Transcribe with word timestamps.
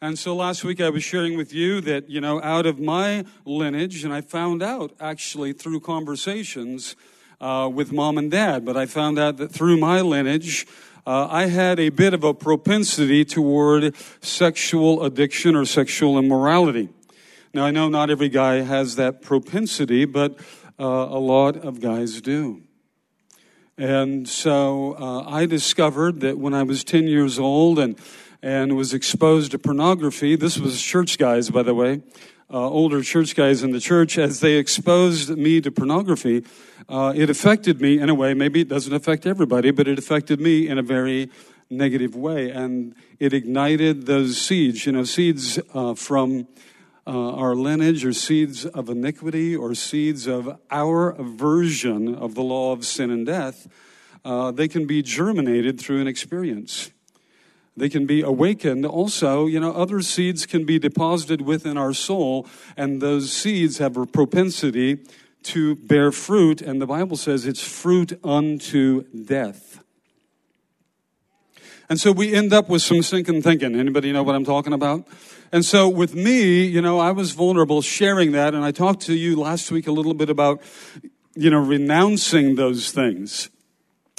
And 0.00 0.16
so 0.16 0.36
last 0.36 0.62
week 0.62 0.80
I 0.80 0.90
was 0.90 1.02
sharing 1.02 1.36
with 1.36 1.52
you 1.52 1.80
that, 1.80 2.08
you 2.08 2.20
know, 2.20 2.40
out 2.40 2.66
of 2.66 2.78
my 2.78 3.24
lineage, 3.44 4.04
and 4.04 4.14
I 4.14 4.20
found 4.20 4.62
out 4.62 4.92
actually 5.00 5.52
through 5.52 5.80
conversations 5.80 6.94
uh, 7.40 7.68
with 7.72 7.90
mom 7.90 8.16
and 8.16 8.30
dad, 8.30 8.64
but 8.64 8.76
I 8.76 8.86
found 8.86 9.18
out 9.18 9.38
that 9.38 9.50
through 9.50 9.76
my 9.76 10.00
lineage, 10.00 10.68
uh, 11.04 11.26
I 11.28 11.46
had 11.46 11.80
a 11.80 11.88
bit 11.88 12.14
of 12.14 12.22
a 12.22 12.32
propensity 12.32 13.24
toward 13.24 13.96
sexual 14.20 15.02
addiction 15.02 15.56
or 15.56 15.64
sexual 15.64 16.16
immorality. 16.16 16.90
Now, 17.52 17.64
I 17.64 17.72
know 17.72 17.88
not 17.88 18.08
every 18.08 18.28
guy 18.28 18.60
has 18.60 18.94
that 18.96 19.20
propensity, 19.20 20.04
but 20.04 20.38
uh, 20.78 20.84
a 20.84 21.18
lot 21.18 21.56
of 21.56 21.80
guys 21.80 22.20
do. 22.20 22.62
And 23.76 24.28
so 24.28 24.94
uh, 24.94 25.28
I 25.28 25.46
discovered 25.46 26.20
that 26.20 26.38
when 26.38 26.54
I 26.54 26.62
was 26.62 26.84
10 26.84 27.08
years 27.08 27.38
old 27.40 27.80
and 27.80 27.98
and 28.42 28.76
was 28.76 28.94
exposed 28.94 29.50
to 29.50 29.58
pornography. 29.58 30.36
This 30.36 30.58
was 30.58 30.80
church 30.80 31.18
guys, 31.18 31.50
by 31.50 31.62
the 31.62 31.74
way, 31.74 32.02
uh, 32.52 32.68
older 32.68 33.02
church 33.02 33.34
guys 33.34 33.62
in 33.62 33.72
the 33.72 33.80
church. 33.80 34.16
As 34.16 34.40
they 34.40 34.54
exposed 34.54 35.36
me 35.36 35.60
to 35.60 35.70
pornography, 35.70 36.44
uh, 36.88 37.12
it 37.16 37.30
affected 37.30 37.80
me 37.80 37.98
in 37.98 38.08
a 38.08 38.14
way. 38.14 38.34
Maybe 38.34 38.60
it 38.60 38.68
doesn't 38.68 38.94
affect 38.94 39.26
everybody, 39.26 39.70
but 39.70 39.88
it 39.88 39.98
affected 39.98 40.40
me 40.40 40.68
in 40.68 40.78
a 40.78 40.82
very 40.82 41.30
negative 41.70 42.14
way, 42.14 42.50
and 42.50 42.94
it 43.18 43.34
ignited 43.34 44.06
those 44.06 44.40
seeds. 44.40 44.86
You 44.86 44.92
know, 44.92 45.04
seeds 45.04 45.58
uh, 45.74 45.94
from. 45.94 46.46
Uh, 47.06 47.32
our 47.36 47.54
lineage 47.54 48.04
or 48.04 48.12
seeds 48.12 48.66
of 48.66 48.90
iniquity 48.90 49.56
or 49.56 49.74
seeds 49.74 50.26
of 50.26 50.58
our 50.70 51.08
aversion 51.12 52.14
of 52.14 52.34
the 52.34 52.42
law 52.42 52.70
of 52.70 52.84
sin 52.84 53.10
and 53.10 53.24
death, 53.24 53.66
uh, 54.26 54.50
they 54.50 54.68
can 54.68 54.86
be 54.86 55.00
germinated 55.00 55.80
through 55.80 56.02
an 56.02 56.06
experience. 56.06 56.90
They 57.78 57.88
can 57.88 58.06
be 58.06 58.22
awakened. 58.22 58.84
Also, 58.84 59.46
you 59.46 59.60
know, 59.60 59.72
other 59.72 60.00
seeds 60.02 60.46
can 60.46 60.64
be 60.64 60.78
deposited 60.78 61.42
within 61.42 61.76
our 61.76 61.92
soul, 61.92 62.46
and 62.76 63.00
those 63.00 63.32
seeds 63.32 63.78
have 63.78 63.96
a 63.96 64.06
propensity 64.06 64.98
to 65.44 65.76
bear 65.76 66.12
fruit, 66.12 66.60
and 66.60 66.80
the 66.80 66.86
Bible 66.86 67.16
says 67.16 67.46
it's 67.46 67.62
fruit 67.62 68.18
unto 68.24 69.04
death. 69.14 69.82
And 71.88 71.98
so 71.98 72.12
we 72.12 72.34
end 72.34 72.52
up 72.52 72.68
with 72.68 72.82
some 72.82 73.02
sinking 73.02 73.40
thinking. 73.40 73.74
Anybody 73.74 74.12
know 74.12 74.22
what 74.22 74.34
I'm 74.34 74.44
talking 74.44 74.74
about? 74.74 75.06
And 75.52 75.64
so 75.64 75.88
with 75.88 76.14
me, 76.14 76.66
you 76.66 76.82
know, 76.82 76.98
I 76.98 77.12
was 77.12 77.30
vulnerable 77.30 77.80
sharing 77.80 78.32
that, 78.32 78.52
and 78.52 78.62
I 78.62 78.72
talked 78.72 79.02
to 79.02 79.14
you 79.14 79.40
last 79.40 79.70
week 79.70 79.86
a 79.86 79.92
little 79.92 80.12
bit 80.12 80.28
about, 80.28 80.60
you 81.34 81.48
know, 81.48 81.58
renouncing 81.58 82.56
those 82.56 82.90
things. 82.90 83.48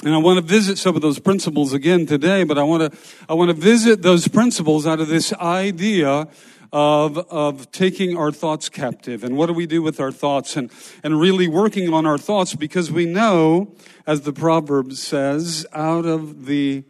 And 0.02 0.14
I 0.14 0.18
want 0.18 0.38
to 0.38 0.42
visit 0.42 0.78
some 0.78 0.96
of 0.96 1.02
those 1.02 1.18
principles 1.18 1.74
again 1.74 2.06
today, 2.06 2.44
but 2.44 2.56
I 2.56 2.62
want 2.62 2.90
to, 2.90 2.98
I 3.28 3.34
want 3.34 3.50
to 3.50 3.56
visit 3.56 4.00
those 4.00 4.28
principles 4.28 4.86
out 4.86 4.98
of 4.98 5.08
this 5.08 5.30
idea 5.34 6.26
of, 6.72 7.18
of 7.18 7.70
taking 7.70 8.16
our 8.16 8.32
thoughts 8.32 8.70
captive. 8.70 9.24
And 9.24 9.36
what 9.36 9.46
do 9.46 9.52
we 9.52 9.66
do 9.66 9.82
with 9.82 10.00
our 10.00 10.10
thoughts? 10.10 10.56
And, 10.56 10.70
and 11.02 11.20
really 11.20 11.48
working 11.48 11.92
on 11.92 12.06
our 12.06 12.16
thoughts 12.16 12.54
because 12.54 12.90
we 12.90 13.04
know, 13.04 13.74
as 14.06 14.22
the 14.22 14.32
proverb 14.32 14.94
says, 14.94 15.66
out 15.72 16.06
of 16.06 16.46
the, 16.46 16.84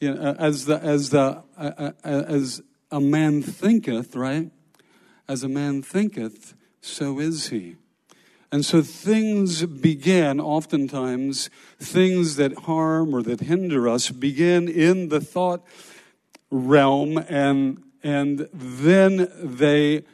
you 0.00 0.14
know, 0.14 0.34
as 0.38 0.64
the, 0.64 0.82
as 0.82 1.10
the, 1.10 1.42
uh, 1.56 1.70
uh 1.78 1.92
as 2.04 2.60
a 2.90 3.00
man 3.00 3.40
thinketh, 3.40 4.16
right? 4.16 4.50
As 5.28 5.44
a 5.44 5.48
man 5.48 5.82
thinketh, 5.82 6.54
so 6.80 7.20
is 7.20 7.50
he. 7.50 7.76
And 8.50 8.64
so 8.64 8.80
things 8.80 9.66
begin, 9.66 10.40
oftentimes, 10.40 11.50
things 11.78 12.36
that 12.36 12.60
harm 12.60 13.14
or 13.14 13.22
that 13.22 13.40
hinder 13.40 13.88
us 13.88 14.10
begin 14.10 14.68
in 14.68 15.10
the 15.10 15.20
thought 15.20 15.62
realm 16.50 17.18
and, 17.28 17.82
and 18.02 18.48
then 18.52 19.30
they, 19.34 20.04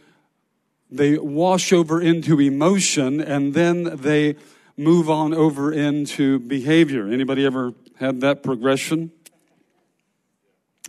they 0.91 1.17
wash 1.17 1.73
over 1.73 2.01
into 2.01 2.41
emotion 2.41 3.21
and 3.21 3.55
then 3.55 3.97
they 3.99 4.35
move 4.77 5.09
on 5.09 5.33
over 5.33 5.73
into 5.73 6.41
behavior. 6.41 7.07
Anybody 7.09 7.47
ever 7.47 7.73
had 7.99 8.21
that 8.23 8.43
progression? 8.43 9.13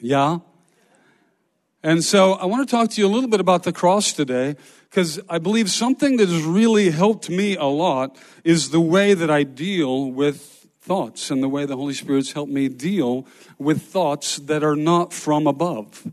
Yeah? 0.02 0.40
And 1.84 2.04
so 2.04 2.34
I 2.34 2.46
want 2.46 2.68
to 2.68 2.76
talk 2.76 2.90
to 2.90 3.02
you 3.02 3.06
a 3.06 3.14
little 3.14 3.30
bit 3.30 3.40
about 3.40 3.62
the 3.62 3.72
cross 3.72 4.12
today 4.12 4.56
because 4.96 5.20
I 5.28 5.40
believe 5.40 5.70
something 5.70 6.16
that 6.16 6.30
has 6.30 6.44
really 6.44 6.90
helped 6.90 7.30
me 7.30 7.58
a 7.58 7.66
lot 7.66 8.18
is 8.46 8.70
the 8.70 8.80
way 8.80 9.14
that 9.14 9.30
I 9.30 9.44
deal 9.44 10.10
with 10.10 10.70
thoughts 10.80 11.30
and 11.30 11.44
the 11.44 11.50
way 11.50 11.66
the 11.66 11.76
Holy 11.76 11.94
Spirit's 11.94 12.32
helped 12.32 12.54
me 12.54 12.70
deal 12.70 13.28
with 13.58 13.82
thoughts 13.82 14.38
that 14.38 14.64
are 14.64 14.78
not 14.78 15.12
from 15.12 15.48
above. 15.48 16.10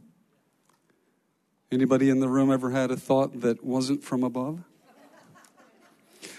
Anybody 1.71 2.10
in 2.10 2.19
the 2.19 2.28
room 2.28 2.50
ever 2.50 2.71
had 2.71 2.91
a 2.91 2.97
thought 2.97 3.42
that 3.42 3.62
wasn't 3.62 4.03
from 4.03 4.25
above? 4.25 4.65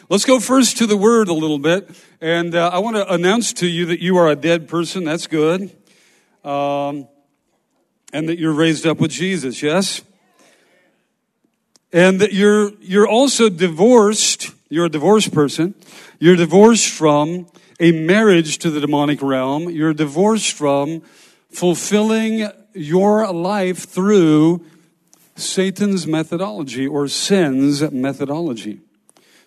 Let's 0.09 0.25
go 0.25 0.41
first 0.41 0.77
to 0.79 0.85
the 0.85 0.97
word 0.97 1.29
a 1.29 1.33
little 1.33 1.59
bit. 1.59 1.89
And 2.19 2.55
uh, 2.55 2.71
I 2.73 2.79
want 2.79 2.97
to 2.97 3.09
announce 3.09 3.53
to 3.53 3.67
you 3.67 3.85
that 3.85 4.01
you 4.01 4.17
are 4.17 4.27
a 4.27 4.35
dead 4.35 4.67
person. 4.67 5.05
That's 5.05 5.27
good. 5.27 5.73
Um, 6.43 7.07
and 8.11 8.27
that 8.27 8.37
you're 8.37 8.51
raised 8.51 8.85
up 8.85 8.99
with 8.99 9.11
Jesus, 9.11 9.63
yes? 9.63 10.01
And 11.93 12.19
that 12.19 12.33
you're, 12.33 12.71
you're 12.81 13.07
also 13.07 13.47
divorced. 13.47 14.51
You're 14.67 14.85
a 14.85 14.89
divorced 14.89 15.31
person. 15.31 15.75
You're 16.19 16.35
divorced 16.35 16.89
from 16.89 17.45
a 17.79 17.91
marriage 17.91 18.57
to 18.59 18.71
the 18.71 18.81
demonic 18.81 19.21
realm. 19.21 19.69
You're 19.69 19.93
divorced 19.93 20.53
from 20.53 21.03
fulfilling 21.51 22.49
your 22.73 23.31
life 23.31 23.87
through 23.87 24.65
Satan's 25.35 26.07
methodology 26.07 26.87
or 26.87 27.07
sin's 27.07 27.81
methodology. 27.91 28.81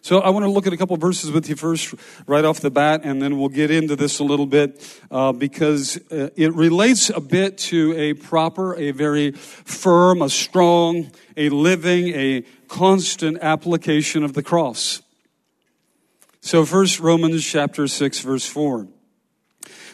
So 0.06 0.20
I 0.20 0.30
want 0.30 0.44
to 0.44 0.50
look 0.52 0.68
at 0.68 0.72
a 0.72 0.76
couple 0.76 0.96
verses 0.98 1.32
with 1.32 1.48
you 1.48 1.56
first, 1.56 1.92
right 2.28 2.44
off 2.44 2.60
the 2.60 2.70
bat, 2.70 3.00
and 3.02 3.20
then 3.20 3.40
we'll 3.40 3.48
get 3.48 3.72
into 3.72 3.96
this 3.96 4.20
a 4.20 4.22
little 4.22 4.46
bit 4.46 4.88
uh, 5.10 5.32
because 5.32 5.96
uh, 6.12 6.30
it 6.36 6.54
relates 6.54 7.10
a 7.10 7.18
bit 7.18 7.58
to 7.58 7.92
a 7.96 8.14
proper, 8.14 8.76
a 8.76 8.92
very 8.92 9.32
firm, 9.32 10.22
a 10.22 10.30
strong, 10.30 11.10
a 11.36 11.48
living, 11.48 12.10
a 12.14 12.44
constant 12.68 13.38
application 13.42 14.22
of 14.22 14.34
the 14.34 14.44
cross. 14.44 15.02
So 16.40 16.64
first, 16.64 17.00
Romans 17.00 17.44
chapter 17.44 17.88
6, 17.88 18.20
verse 18.20 18.46
4. 18.46 18.86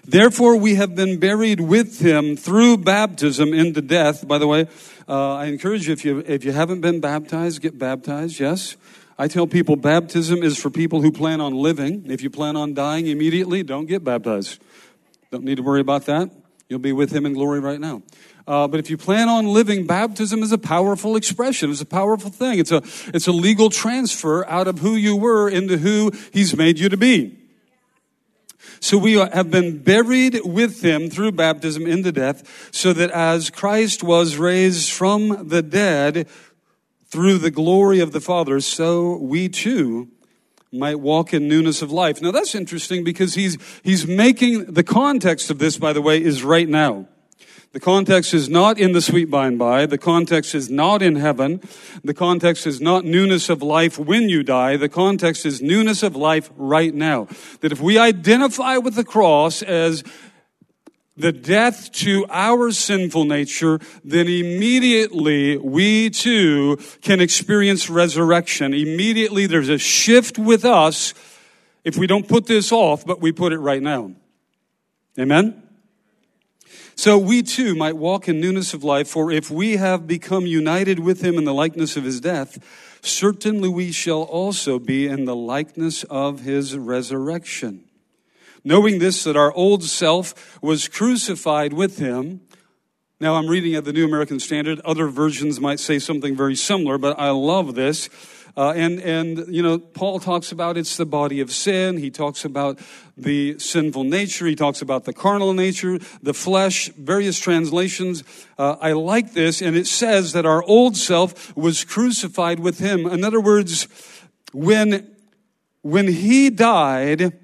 Therefore, 0.05 0.57
we 0.57 0.75
have 0.75 0.95
been 0.95 1.21
buried 1.21 1.61
with 1.61 2.01
him 2.01 2.37
through 2.37 2.79
baptism 2.79 3.55
into 3.55 3.81
death. 3.81 4.29
By 4.29 4.37
the 4.37 4.47
way, 4.47 4.67
uh, 5.09 5.37
I 5.37 5.47
encourage 5.47 5.87
you 5.87 5.93
if 5.93 6.05
you 6.05 6.19
if 6.27 6.45
you 6.45 6.53
haven't 6.53 6.81
been 6.81 7.01
baptized, 7.01 7.63
get 7.63 7.79
baptized. 7.79 8.41
Yes, 8.41 8.77
I 9.23 9.29
tell 9.29 9.47
people 9.47 9.77
baptism 9.77 10.43
is 10.43 10.59
for 10.59 10.69
people 10.69 11.01
who 11.01 11.13
plan 11.13 11.41
on 11.41 11.55
living. 11.55 12.11
If 12.11 12.25
you 12.25 12.29
plan 12.29 12.57
on 12.57 12.75
dying 12.75 13.07
immediately, 13.07 13.63
don't 13.63 13.87
get 13.87 14.03
baptized. 14.03 14.61
Don't 15.31 15.45
need 15.45 15.59
to 15.59 15.63
worry 15.63 15.81
about 15.81 16.07
that. 16.07 16.29
You'll 16.69 16.81
be 16.81 16.93
with 16.93 17.13
him 17.13 17.25
in 17.25 17.33
glory 17.33 17.61
right 17.61 17.79
now. 17.79 18.03
Uh, 18.49 18.67
but 18.67 18.81
if 18.81 18.91
you 18.91 18.97
plan 18.97 19.29
on 19.29 19.47
living, 19.47 19.87
baptism 19.87 20.43
is 20.43 20.51
a 20.51 20.59
powerful 20.59 21.15
expression. 21.15 21.71
It's 21.71 21.81
a 21.81 21.87
powerful 21.87 22.31
thing. 22.31 22.59
It's 22.59 22.73
a, 22.73 22.83
it's 23.15 23.29
a 23.29 23.33
legal 23.33 23.71
transfer 23.71 24.45
out 24.49 24.67
of 24.67 24.81
who 24.81 24.97
you 24.97 25.15
were 25.15 25.49
into 25.49 25.79
who 25.79 26.11
he's 26.33 26.57
made 26.57 26.81
you 26.81 26.89
to 26.89 26.97
be. 26.97 27.39
So 28.81 28.99
we 28.99 29.13
have 29.13 29.53
been 29.53 29.79
buried 29.79 30.41
with 30.45 30.83
him 30.83 31.11
through 31.11 31.31
baptism 31.31 31.87
into 31.87 32.11
death, 32.11 32.73
so 32.75 32.93
that 32.93 33.13
as 33.13 33.51
Christ 33.51 34.03
was 34.03 34.35
raised 34.35 34.91
from 34.91 35.47
the 35.47 35.63
dead 35.63 36.27
through 37.13 37.37
the 37.37 37.51
glory 37.51 38.01
of 38.01 38.13
the 38.13 38.23
Father, 38.23 38.59
so 38.59 39.19
we 39.19 39.47
too 39.47 40.09
might 40.73 40.99
walk 40.99 41.35
in 41.35 41.47
newness 41.47 41.83
of 41.83 41.93
life. 41.93 42.23
Now 42.23 42.31
that's 42.31 42.55
interesting 42.55 43.05
because 43.05 43.35
he's, 43.35 43.59
he's 43.85 44.07
making, 44.07 44.73
the 44.73 44.83
context 44.83 45.51
of 45.51 45.59
this, 45.59 45.77
by 45.77 45.93
the 45.93 46.01
way, 46.01 46.23
is 46.23 46.43
right 46.43 46.67
now. 46.67 47.07
The 47.73 47.81
context 47.81 48.33
is 48.33 48.49
not 48.49 48.79
in 48.79 48.93
the 48.93 49.03
sweet 49.03 49.31
by 49.31 49.47
and 49.47 49.59
by. 49.59 49.85
The 49.85 49.99
context 49.99 50.55
is 50.55 50.71
not 50.71 51.03
in 51.03 51.17
heaven. 51.17 51.61
The 52.03 52.15
context 52.15 52.67
is 52.67 52.81
not 52.81 53.05
newness 53.05 53.51
of 53.51 53.61
life 53.61 53.99
when 53.99 54.31
you 54.31 54.43
die. 54.43 54.79
The 54.79 54.89
context 54.89 55.45
is 55.45 55.61
newness 55.61 56.03
of 56.03 56.17
life 56.17 56.51
right 56.57 56.95
now. 56.95 57.29
That 57.61 57.73
if 57.73 57.81
we 57.81 57.99
identify 57.99 58.79
with 58.79 58.95
the 58.95 59.05
cross 59.05 59.61
as 59.63 60.03
the 61.23 61.33
death 61.33 61.91
to 61.93 62.27
our 62.29 62.71
sinful 62.73 63.25
nature, 63.25 63.79
then 64.05 64.27
immediately 64.27 65.57
we 65.57 66.11
too 66.11 66.77
can 67.01 67.21
experience 67.21 67.89
resurrection. 67.89 68.75
Immediately 68.75 69.47
there's 69.47 69.69
a 69.69 69.79
shift 69.79 70.39
with 70.39 70.65
us 70.65 71.15
if 71.85 71.97
we 71.97 72.07
don't 72.07 72.29
put 72.29 72.47
this 72.47 72.73
off, 72.73 73.07
but 73.07 73.21
we 73.21 73.33
put 73.33 73.53
it 73.53 73.59
right 73.59 73.83
now. 73.83 74.13
Amen? 75.19 75.63
So 76.95 77.17
we 77.17 77.43
too 77.43 77.75
might 77.75 77.97
walk 77.97 78.29
in 78.29 78.41
newness 78.41 78.75
of 78.75 78.85
life, 78.85 79.09
for 79.09 79.31
if 79.31 79.51
we 79.51 79.77
have 79.77 80.07
become 80.07 80.47
united 80.47 80.99
with 80.99 81.23
him 81.23 81.39
in 81.39 81.45
the 81.45 81.55
likeness 81.55 81.97
of 81.97 82.05
his 82.05 82.21
death, 82.21 82.59
certainly 83.01 83.69
we 83.69 83.93
shall 83.93 84.23
also 84.23 84.79
be 84.79 85.07
in 85.07 85.25
the 85.25 85.37
likeness 85.37 86.05
of 86.05 86.41
his 86.41 86.77
resurrection 86.77 87.85
knowing 88.65 88.99
this, 88.99 89.25
that 89.25 89.37
our 89.37 89.53
old 89.53 89.85
self 89.85 90.63
was 90.63 90.89
crucified 90.89 91.73
with 91.73 91.99
him. 91.99 92.41
Now, 93.21 93.37
I'm 93.37 93.47
reading 93.47 93.75
at 93.77 93.85
the 93.85 93.93
New 93.93 94.05
American 94.05 94.41
Standard. 94.41 94.81
Other 94.81 95.07
versions 95.07 95.61
might 95.61 95.79
say 95.79 96.01
something 96.01 96.37
very 96.37 96.57
similar, 96.57 96.99
but 96.99 97.19
I 97.19 97.31
love 97.31 97.75
this. 97.77 98.09
Uh, 98.57 98.73
and, 98.73 98.99
and, 99.01 99.47
you 99.55 99.63
know, 99.63 99.79
Paul 99.79 100.21
talks 100.21 100.53
about 100.53 100.77
it's 100.77 100.97
the 100.97 101.07
body 101.07 101.41
of 101.41 101.51
sin. 101.51 101.97
He 101.97 102.11
talks 102.11 102.45
about 102.45 102.79
the 103.17 103.59
sinful 103.59 104.05
nature. 104.05 104.47
He 104.47 104.57
talks 104.57 104.83
about 104.83 105.05
the 105.05 105.13
carnal 105.13 105.55
nature, 105.55 105.99
the 106.23 106.35
flesh, 106.35 106.89
various 106.89 107.39
translations. 107.39 108.25
Uh, 108.59 108.77
I 108.81 108.93
like 108.93 109.33
this. 109.33 109.63
And 109.63 109.75
it 109.77 109.87
says 109.87 110.33
that 110.33 110.45
our 110.45 110.63
old 110.65 110.97
self 110.97 111.57
was 111.57 111.85
crucified 111.85 112.61
with 112.61 112.79
him. 112.79 113.07
In 113.07 113.25
other 113.25 113.41
words, 113.41 113.89
when, 114.53 115.17
when 115.81 116.09
he 116.09 116.51
died, 116.51 117.39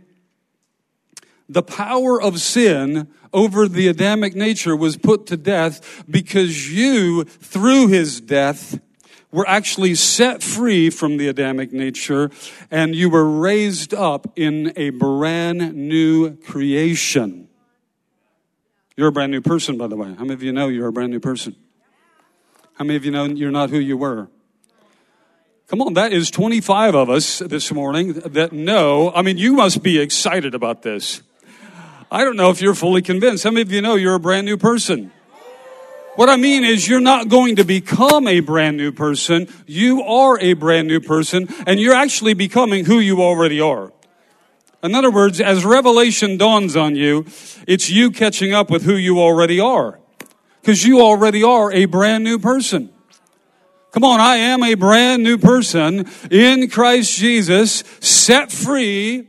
the 1.48 1.62
power 1.62 2.20
of 2.20 2.40
sin 2.40 3.08
over 3.32 3.68
the 3.68 3.88
Adamic 3.88 4.34
nature 4.34 4.76
was 4.76 4.96
put 4.96 5.26
to 5.26 5.36
death 5.36 6.04
because 6.08 6.72
you, 6.72 7.24
through 7.24 7.88
his 7.88 8.20
death, 8.20 8.80
were 9.30 9.48
actually 9.48 9.94
set 9.94 10.42
free 10.42 10.90
from 10.90 11.16
the 11.16 11.28
Adamic 11.28 11.72
nature 11.72 12.30
and 12.70 12.94
you 12.94 13.10
were 13.10 13.28
raised 13.28 13.92
up 13.92 14.32
in 14.36 14.72
a 14.76 14.90
brand 14.90 15.74
new 15.74 16.36
creation. 16.36 17.48
You're 18.96 19.08
a 19.08 19.12
brand 19.12 19.30
new 19.30 19.40
person, 19.40 19.78
by 19.78 19.86
the 19.86 19.96
way. 19.96 20.08
How 20.08 20.24
many 20.24 20.34
of 20.34 20.42
you 20.42 20.52
know 20.52 20.68
you're 20.68 20.88
a 20.88 20.92
brand 20.92 21.12
new 21.12 21.20
person? 21.20 21.54
How 22.74 22.84
many 22.84 22.96
of 22.96 23.04
you 23.04 23.10
know 23.10 23.24
you're 23.26 23.50
not 23.50 23.70
who 23.70 23.78
you 23.78 23.96
were? 23.96 24.28
Come 25.68 25.82
on, 25.82 25.94
that 25.94 26.12
is 26.12 26.30
25 26.30 26.94
of 26.94 27.10
us 27.10 27.40
this 27.40 27.70
morning 27.70 28.14
that 28.14 28.52
know. 28.52 29.12
I 29.14 29.20
mean, 29.20 29.36
you 29.36 29.52
must 29.52 29.82
be 29.82 29.98
excited 30.00 30.54
about 30.54 30.82
this. 30.82 31.22
I 32.10 32.24
don't 32.24 32.36
know 32.36 32.50
if 32.50 32.60
you're 32.62 32.74
fully 32.74 33.02
convinced. 33.02 33.42
Some 33.42 33.56
of 33.56 33.70
you 33.70 33.82
know 33.82 33.94
you're 33.94 34.14
a 34.14 34.20
brand 34.20 34.46
new 34.46 34.56
person? 34.56 35.12
What 36.16 36.28
I 36.28 36.36
mean 36.36 36.64
is 36.64 36.88
you're 36.88 37.00
not 37.00 37.28
going 37.28 37.56
to 37.56 37.64
become 37.64 38.26
a 38.26 38.40
brand 38.40 38.76
new 38.76 38.90
person. 38.90 39.46
You 39.66 40.02
are 40.02 40.38
a 40.40 40.54
brand 40.54 40.88
new 40.88 41.00
person 41.00 41.46
and 41.66 41.78
you're 41.78 41.94
actually 41.94 42.34
becoming 42.34 42.86
who 42.86 42.98
you 42.98 43.22
already 43.22 43.60
are. 43.60 43.92
In 44.82 44.94
other 44.94 45.10
words, 45.10 45.40
as 45.40 45.64
revelation 45.64 46.36
dawns 46.36 46.76
on 46.76 46.96
you, 46.96 47.26
it's 47.66 47.90
you 47.90 48.10
catching 48.10 48.52
up 48.52 48.70
with 48.70 48.82
who 48.82 48.94
you 48.94 49.20
already 49.20 49.60
are. 49.60 50.00
Because 50.60 50.84
you 50.84 51.00
already 51.00 51.42
are 51.42 51.70
a 51.72 51.84
brand 51.84 52.24
new 52.24 52.38
person. 52.38 52.90
Come 53.92 54.04
on, 54.04 54.20
I 54.20 54.36
am 54.36 54.62
a 54.62 54.74
brand 54.74 55.22
new 55.22 55.38
person 55.38 56.06
in 56.30 56.68
Christ 56.68 57.16
Jesus, 57.16 57.84
set 58.00 58.50
free 58.50 59.28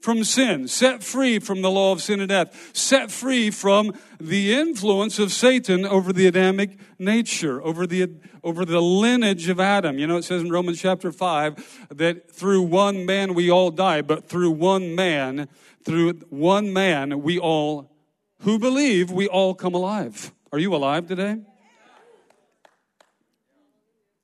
from 0.00 0.24
sin, 0.24 0.66
set 0.66 1.02
free 1.02 1.38
from 1.38 1.62
the 1.62 1.70
law 1.70 1.92
of 1.92 2.02
sin 2.02 2.20
and 2.20 2.28
death, 2.28 2.70
set 2.74 3.10
free 3.10 3.50
from 3.50 3.94
the 4.18 4.54
influence 4.54 5.18
of 5.18 5.30
Satan 5.30 5.84
over 5.84 6.12
the 6.12 6.26
Adamic 6.26 6.78
nature, 6.98 7.62
over 7.62 7.86
the, 7.86 8.10
over 8.42 8.64
the 8.64 8.80
lineage 8.80 9.48
of 9.48 9.60
Adam. 9.60 9.98
You 9.98 10.06
know, 10.06 10.16
it 10.16 10.24
says 10.24 10.42
in 10.42 10.50
Romans 10.50 10.80
chapter 10.80 11.12
5 11.12 11.88
that 11.90 12.30
through 12.30 12.62
one 12.62 13.04
man 13.04 13.34
we 13.34 13.50
all 13.50 13.70
die, 13.70 14.00
but 14.00 14.28
through 14.28 14.52
one 14.52 14.94
man, 14.94 15.48
through 15.84 16.14
one 16.30 16.72
man 16.72 17.22
we 17.22 17.38
all, 17.38 17.92
who 18.40 18.58
believe, 18.58 19.10
we 19.10 19.28
all 19.28 19.54
come 19.54 19.74
alive. 19.74 20.32
Are 20.50 20.58
you 20.58 20.74
alive 20.74 21.06
today? 21.06 21.42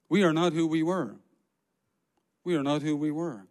We 0.09 0.23
are 0.23 0.33
not 0.33 0.53
who 0.53 0.67
we 0.67 0.83
were. 0.83 1.17
We 2.45 2.57
are 2.57 2.63
not 2.63 2.83
who 2.83 2.97
we 2.97 3.11
were. 3.11 3.47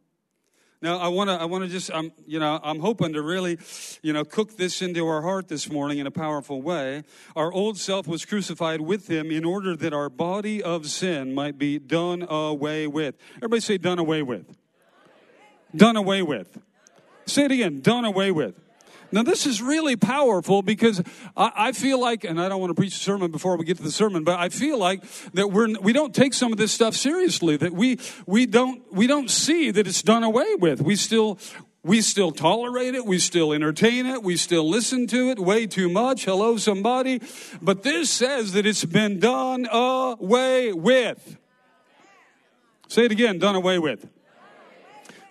Now, 0.86 1.00
I 1.00 1.08
want 1.08 1.32
to, 1.32 1.34
I 1.34 1.46
want 1.46 1.64
to 1.64 1.68
just, 1.68 1.90
I'm, 1.92 2.12
you 2.28 2.40
know, 2.40 2.60
I'm 2.62 2.80
hoping 2.80 3.14
to 3.14 3.24
really, 3.24 3.58
you 4.04 4.14
know, 4.14 4.24
cook 4.24 4.56
this 4.56 4.84
into 4.84 5.08
our 5.08 5.24
heart 5.24 5.48
this 5.48 5.68
morning 5.68 5.98
in 5.98 6.06
a 6.06 6.12
powerful 6.12 6.62
way. 6.62 7.02
Our 7.36 7.52
old 7.52 7.80
self 7.80 8.06
was 8.06 8.24
crucified 8.24 8.82
with 8.82 9.10
him 9.10 9.32
in 9.32 9.46
order 9.46 9.76
that 9.76 9.94
our 9.94 10.12
body 10.12 10.62
of 10.62 10.86
sin 10.86 11.34
might 11.34 11.58
be 11.58 11.80
done 11.80 12.24
away 12.30 12.86
with. 12.86 13.16
Everybody 13.38 13.62
say, 13.62 13.80
done 13.80 13.98
away 13.98 14.22
with. 14.22 14.46
Done 15.76 15.96
away 15.96 16.22
with. 16.22 16.56
Say 17.26 17.46
it 17.46 17.52
again, 17.52 17.82
done 17.82 18.06
away 18.06 18.30
with. 18.30 18.54
Now, 19.16 19.24
this 19.24 19.46
is 19.46 19.62
really 19.62 19.96
powerful 19.96 20.62
because 20.62 21.02
I, 21.38 21.52
I, 21.56 21.72
feel 21.72 22.02
like, 22.02 22.26
and 22.26 22.38
I 22.40 22.50
don't 22.50 22.60
want 22.60 22.72
to 22.72 22.74
preach 22.74 22.96
a 22.96 23.00
sermon 23.00 23.32
before 23.32 23.56
we 23.56 23.64
get 23.64 23.78
to 23.78 23.84
the 23.84 23.90
sermon, 23.90 24.26
but 24.26 24.38
I 24.38 24.50
feel 24.50 24.78
like 24.78 25.06
that 25.36 25.54
we're, 25.54 25.80
we 25.80 25.94
don't 25.94 26.14
take 26.14 26.34
some 26.34 26.52
of 26.52 26.58
this 26.58 26.74
stuff 26.74 26.98
seriously, 26.98 27.56
that 27.56 27.72
we, 27.72 27.98
we, 28.26 28.46
don't, 28.46 28.84
we 28.92 29.08
don't 29.08 29.32
see 29.32 29.72
that 29.72 29.88
it's 29.88 30.02
done 30.02 30.24
away 30.26 30.56
with. 30.56 30.82
We 30.82 30.98
still, 30.98 31.40
we 31.82 32.02
still 32.02 32.32
tolerate 32.32 32.94
it. 32.94 33.06
We 33.06 33.18
still 33.20 33.54
entertain 33.54 34.06
it. 34.06 34.22
We 34.22 34.36
still 34.36 34.70
listen 34.70 35.08
to 35.08 35.30
it 35.30 35.40
way 35.40 35.66
too 35.66 35.88
much. 35.88 36.26
Hello, 36.26 36.58
somebody. 36.58 37.22
But 37.62 37.84
this 37.84 38.10
says 38.10 38.52
that 38.52 38.66
it's 38.66 38.84
been 38.84 39.22
done 39.22 39.66
away 39.72 40.74
with. 40.74 41.38
Say 42.90 43.06
it 43.06 43.14
again, 43.14 43.40
done 43.40 43.56
away 43.56 43.80
with. 43.80 44.10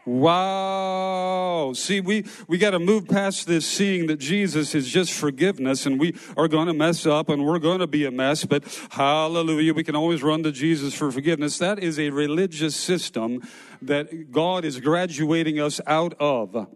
Wow. 0.07 1.73
See, 1.75 2.01
we, 2.01 2.27
we 2.47 2.59
got 2.59 2.73
to 2.73 2.79
move 2.79 3.09
past 3.09 3.47
this 3.47 3.67
seeing 3.67 4.07
that 4.09 4.19
Jesus 4.19 4.75
is 4.75 4.89
just 4.89 5.13
forgiveness 5.13 5.87
and 5.87 5.99
we 5.99 6.15
are 6.37 6.47
going 6.47 6.67
to 6.67 6.75
mess 6.75 7.07
up 7.07 7.31
and 7.31 7.45
we're 7.45 7.59
going 7.59 7.79
to 7.79 7.87
be 7.87 8.05
a 8.05 8.11
mess, 8.11 8.45
but 8.45 8.65
hallelujah, 8.91 9.73
we 9.73 9.83
can 9.83 9.97
always 9.97 10.23
run 10.23 10.43
to 10.43 10.53
Jesus 10.53 10.95
for 10.95 11.11
forgiveness. 11.11 11.57
That 11.59 11.79
is 11.79 11.99
a 11.99 12.11
religious 12.11 12.77
system 12.77 13.41
that 13.81 14.31
God 14.31 14.65
is 14.65 14.79
graduating 14.81 15.59
us 15.59 15.81
out 15.87 16.15
of. 16.21 16.69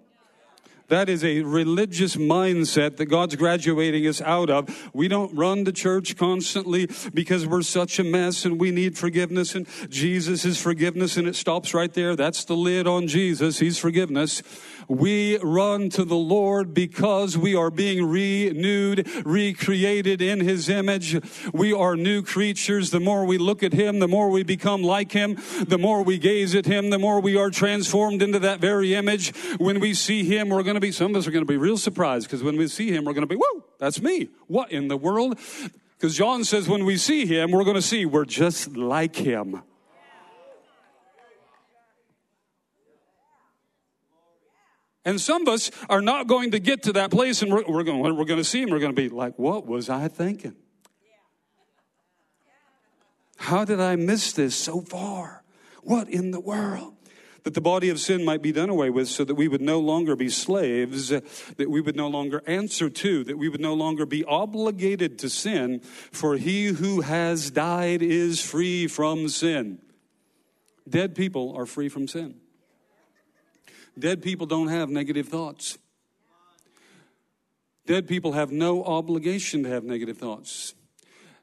That 0.88 1.10
is 1.10 1.22
a 1.22 1.42
religious 1.42 2.16
mindset 2.16 2.96
that 2.96 3.06
God's 3.06 3.36
graduating 3.36 4.06
us 4.06 4.22
out 4.22 4.48
of. 4.48 4.90
We 4.94 5.06
don't 5.06 5.34
run 5.36 5.66
to 5.66 5.72
church 5.72 6.16
constantly 6.16 6.88
because 7.12 7.46
we're 7.46 7.62
such 7.62 7.98
a 7.98 8.04
mess 8.04 8.46
and 8.46 8.58
we 8.58 8.70
need 8.70 8.96
forgiveness 8.96 9.54
and 9.54 9.66
Jesus 9.90 10.46
is 10.46 10.58
forgiveness 10.58 11.18
and 11.18 11.28
it 11.28 11.36
stops 11.36 11.74
right 11.74 11.92
there. 11.92 12.16
That's 12.16 12.44
the 12.44 12.56
lid 12.56 12.86
on 12.86 13.06
Jesus. 13.06 13.58
He's 13.58 13.78
forgiveness. 13.78 14.42
We 14.88 15.36
run 15.38 15.90
to 15.90 16.04
the 16.04 16.16
Lord 16.16 16.72
because 16.72 17.36
we 17.36 17.54
are 17.54 17.70
being 17.70 18.08
renewed, 18.08 19.06
recreated 19.24 20.22
in 20.22 20.40
His 20.40 20.68
image. 20.70 21.16
We 21.52 21.74
are 21.74 21.94
new 21.94 22.22
creatures. 22.22 22.90
The 22.90 23.00
more 23.00 23.26
we 23.26 23.36
look 23.36 23.62
at 23.62 23.74
Him, 23.74 23.98
the 23.98 24.08
more 24.08 24.30
we 24.30 24.42
become 24.42 24.82
like 24.82 25.12
Him. 25.12 25.36
The 25.66 25.78
more 25.78 26.02
we 26.02 26.18
gaze 26.18 26.54
at 26.54 26.64
Him, 26.64 26.88
the 26.88 26.98
more 26.98 27.20
we 27.20 27.36
are 27.36 27.50
transformed 27.50 28.22
into 28.22 28.38
that 28.38 28.60
very 28.60 28.94
image. 28.94 29.36
When 29.58 29.78
we 29.78 29.92
see 29.92 30.24
Him, 30.24 30.48
we're 30.48 30.62
going 30.62 30.74
to 30.74 30.80
be, 30.80 30.90
some 30.90 31.10
of 31.10 31.16
us 31.18 31.26
are 31.26 31.30
going 31.32 31.44
to 31.44 31.52
be 31.52 31.58
real 31.58 31.76
surprised 31.76 32.26
because 32.26 32.42
when 32.42 32.56
we 32.56 32.66
see 32.66 32.90
Him, 32.90 33.04
we're 33.04 33.12
going 33.12 33.28
to 33.28 33.34
be, 33.34 33.36
whoa, 33.36 33.64
that's 33.78 34.00
me. 34.00 34.30
What 34.46 34.72
in 34.72 34.88
the 34.88 34.96
world? 34.96 35.38
Because 35.98 36.16
John 36.16 36.44
says 36.44 36.68
when 36.68 36.84
we 36.84 36.96
see 36.96 37.26
Him, 37.26 37.50
we're 37.50 37.64
going 37.64 37.76
to 37.76 37.82
see 37.82 38.06
we're 38.06 38.24
just 38.24 38.76
like 38.76 39.16
Him. 39.16 39.62
And 45.08 45.18
some 45.18 45.40
of 45.40 45.48
us 45.48 45.70
are 45.88 46.02
not 46.02 46.26
going 46.26 46.50
to 46.50 46.58
get 46.58 46.82
to 46.82 46.92
that 46.92 47.10
place, 47.10 47.40
and 47.40 47.50
we're, 47.50 47.64
we're 47.66 47.82
going, 47.82 48.14
we're 48.14 48.26
going 48.26 48.40
to 48.40 48.44
see 48.44 48.60
him. 48.60 48.68
We're 48.68 48.78
going 48.78 48.94
to 48.94 49.02
be 49.02 49.08
like, 49.08 49.38
what 49.38 49.66
was 49.66 49.88
I 49.88 50.06
thinking? 50.06 50.54
How 53.38 53.64
did 53.64 53.80
I 53.80 53.96
miss 53.96 54.34
this 54.34 54.54
so 54.54 54.82
far? 54.82 55.44
What 55.82 56.10
in 56.10 56.30
the 56.30 56.40
world? 56.40 56.94
That 57.44 57.54
the 57.54 57.62
body 57.62 57.88
of 57.88 57.98
sin 57.98 58.22
might 58.22 58.42
be 58.42 58.52
done 58.52 58.68
away 58.68 58.90
with 58.90 59.08
so 59.08 59.24
that 59.24 59.34
we 59.34 59.48
would 59.48 59.62
no 59.62 59.80
longer 59.80 60.14
be 60.14 60.28
slaves, 60.28 61.10
uh, 61.10 61.20
that 61.56 61.70
we 61.70 61.80
would 61.80 61.96
no 61.96 62.08
longer 62.08 62.42
answer 62.46 62.90
to, 62.90 63.24
that 63.24 63.38
we 63.38 63.48
would 63.48 63.62
no 63.62 63.72
longer 63.72 64.04
be 64.04 64.24
obligated 64.24 65.18
to 65.20 65.30
sin, 65.30 65.80
for 66.12 66.36
he 66.36 66.66
who 66.66 67.00
has 67.00 67.50
died 67.50 68.02
is 68.02 68.42
free 68.42 68.86
from 68.86 69.30
sin. 69.30 69.78
Dead 70.86 71.14
people 71.14 71.56
are 71.56 71.64
free 71.64 71.88
from 71.88 72.06
sin. 72.06 72.34
Dead 73.98 74.22
people 74.22 74.46
don't 74.46 74.68
have 74.68 74.88
negative 74.88 75.28
thoughts. 75.28 75.78
Dead 77.86 78.06
people 78.06 78.32
have 78.32 78.52
no 78.52 78.84
obligation 78.84 79.62
to 79.62 79.68
have 79.70 79.82
negative 79.82 80.18
thoughts. 80.18 80.74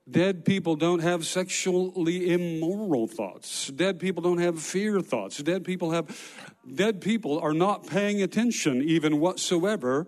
Dead 0.10 0.46
people 0.46 0.76
don't 0.76 1.00
have 1.00 1.26
sexually 1.26 2.32
immoral 2.32 3.08
thoughts. 3.08 3.70
Dead 3.70 4.00
people 4.00 4.22
don't 4.22 4.38
have 4.38 4.62
fear 4.62 5.02
thoughts. 5.02 5.38
Dead 5.42 5.66
people 5.66 5.92
have 5.92 6.06
dead 6.72 7.02
people 7.02 7.40
are 7.40 7.54
not 7.54 7.88
paying 7.88 8.22
attention 8.22 8.84
even 8.84 9.20
whatsoever 9.20 10.06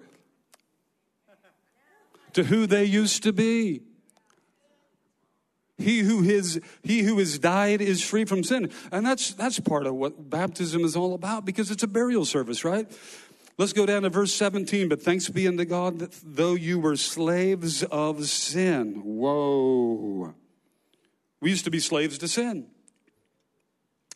to 2.33 2.43
who 2.43 2.67
they 2.67 2.85
used 2.85 3.23
to 3.23 3.33
be. 3.33 3.81
He 5.77 5.99
who 5.99 6.23
is 6.23 6.59
he 6.81 7.01
who 7.01 7.19
has 7.19 7.37
died 7.37 7.81
is 7.81 8.03
free 8.03 8.25
from 8.25 8.43
sin. 8.43 8.71
And 8.91 9.05
that's 9.05 9.33
that's 9.33 9.59
part 9.59 9.85
of 9.85 9.93
what 9.93 10.29
baptism 10.29 10.83
is 10.83 10.95
all 10.95 11.13
about 11.13 11.45
because 11.45 11.69
it's 11.69 11.83
a 11.83 11.87
burial 11.87 12.25
service, 12.25 12.63
right? 12.63 12.89
Let's 13.59 13.73
go 13.73 13.85
down 13.85 14.03
to 14.03 14.09
verse 14.09 14.33
17. 14.33 14.89
But 14.89 15.01
thanks 15.01 15.29
be 15.29 15.47
unto 15.47 15.65
God 15.65 15.99
that 15.99 16.19
though 16.23 16.53
you 16.53 16.79
were 16.79 16.95
slaves 16.95 17.83
of 17.83 18.25
sin. 18.25 19.01
Whoa. 19.03 20.33
We 21.41 21.51
used 21.51 21.65
to 21.65 21.71
be 21.71 21.79
slaves 21.79 22.17
to 22.19 22.27
sin. 22.27 22.67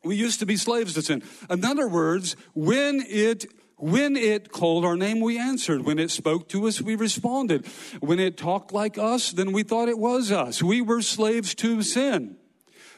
We 0.03 0.15
used 0.15 0.39
to 0.39 0.47
be 0.47 0.57
slaves 0.57 0.95
to 0.95 1.03
sin. 1.03 1.21
In 1.49 1.63
other 1.63 1.87
words, 1.87 2.35
when 2.55 3.03
it 3.07 3.45
When 3.81 4.15
it 4.15 4.51
called 4.51 4.85
our 4.85 4.95
name, 4.95 5.21
we 5.21 5.39
answered. 5.39 5.83
When 5.85 5.97
it 5.97 6.11
spoke 6.11 6.47
to 6.49 6.67
us, 6.67 6.81
we 6.81 6.95
responded. 6.95 7.65
When 7.99 8.19
it 8.19 8.37
talked 8.37 8.71
like 8.71 8.99
us, 8.99 9.31
then 9.31 9.51
we 9.51 9.63
thought 9.63 9.89
it 9.89 9.97
was 9.97 10.31
us. 10.31 10.61
We 10.61 10.81
were 10.81 11.01
slaves 11.01 11.55
to 11.55 11.81
sin. 11.81 12.37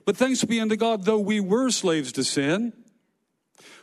But 0.05 0.17
thanks 0.17 0.43
be 0.43 0.59
unto 0.59 0.75
God, 0.75 1.05
though 1.05 1.19
we 1.19 1.39
were 1.39 1.69
slaves 1.69 2.11
to 2.13 2.23
sin, 2.25 2.73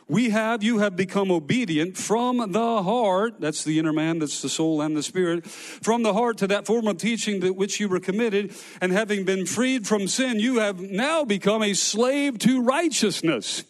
we 0.07 0.29
have, 0.31 0.61
you 0.61 0.79
have 0.79 0.95
become 0.95 1.31
obedient 1.31 1.97
from 1.97 2.51
the 2.51 2.83
heart. 2.83 3.39
That's 3.39 3.63
the 3.63 3.79
inner 3.79 3.93
man, 3.93 4.19
that's 4.19 4.41
the 4.41 4.49
soul 4.49 4.81
and 4.81 4.95
the 4.95 5.01
spirit. 5.01 5.47
From 5.47 6.03
the 6.03 6.13
heart 6.13 6.37
to 6.39 6.47
that 6.47 6.65
form 6.67 6.85
of 6.87 6.97
teaching 6.97 7.39
that 7.39 7.53
which 7.53 7.79
you 7.79 7.87
were 7.87 7.99
committed. 7.99 8.53
And 8.81 8.91
having 8.91 9.23
been 9.23 9.45
freed 9.45 9.87
from 9.87 10.07
sin, 10.07 10.39
you 10.39 10.59
have 10.59 10.81
now 10.81 11.23
become 11.23 11.63
a 11.63 11.73
slave 11.73 12.39
to 12.39 12.61
righteousness. 12.61 13.63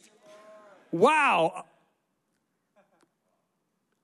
Wow. 0.92 1.66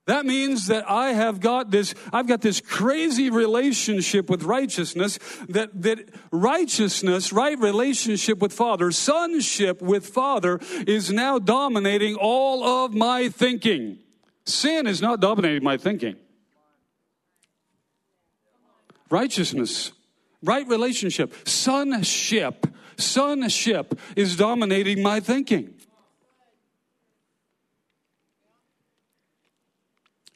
That 0.08 0.26
means 0.26 0.68
that 0.68 0.90
I 0.90 1.12
have 1.12 1.42
got 1.42 1.70
this, 1.70 1.94
I've 2.14 2.28
got 2.28 2.40
this 2.40 2.62
crazy 2.62 3.30
relationship 3.30 4.30
with 4.30 4.44
righteousness, 4.44 5.20
that, 5.50 5.82
that 5.82 6.10
righteousness, 6.32 7.34
right 7.34 7.60
relationship 7.60 8.40
with 8.40 8.54
Father, 8.54 8.90
sonship 8.92 9.82
with 9.82 10.08
Father 10.08 10.62
is 10.88 11.12
now 11.12 11.40
dominating 11.40 12.16
all 12.16 12.64
of 12.64 12.94
my 12.94 13.28
thinking. 13.28 14.00
Sin 14.46 14.88
is 14.88 15.02
not 15.02 15.20
dominating 15.20 15.64
my 15.64 15.76
thinking. 15.76 16.16
Righteousness, 19.10 19.92
right 20.42 20.66
relationship, 20.70 21.34
sonship, 21.46 22.66
sonship 22.96 24.00
is 24.16 24.38
dominating 24.38 25.04
my 25.04 25.20
thinking. 25.20 25.77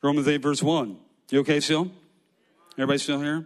Romans 0.01 0.27
8, 0.27 0.37
verse 0.37 0.63
1. 0.63 0.97
You 1.29 1.39
okay 1.41 1.59
still? 1.59 1.91
Everybody 2.73 2.97
still 2.97 3.21
here? 3.21 3.45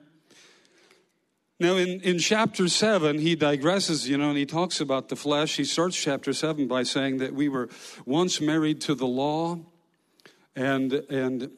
Now, 1.60 1.76
in, 1.76 2.00
in 2.02 2.18
chapter 2.18 2.68
7, 2.68 3.20
he 3.20 3.36
digresses, 3.36 4.08
you 4.08 4.18
know, 4.18 4.30
and 4.30 4.38
he 4.38 4.46
talks 4.46 4.80
about 4.80 5.10
the 5.10 5.16
flesh. 5.16 5.58
He 5.58 5.66
starts 5.66 6.02
chapter 6.02 6.32
7 6.32 6.68
by 6.68 6.84
saying 6.84 7.18
that 7.18 7.34
we 7.34 7.50
were 7.50 7.70
once 8.06 8.40
married 8.40 8.82
to 8.82 8.96
the 8.96 9.06
law, 9.06 9.60
and, 10.56 10.94
and, 10.94 11.52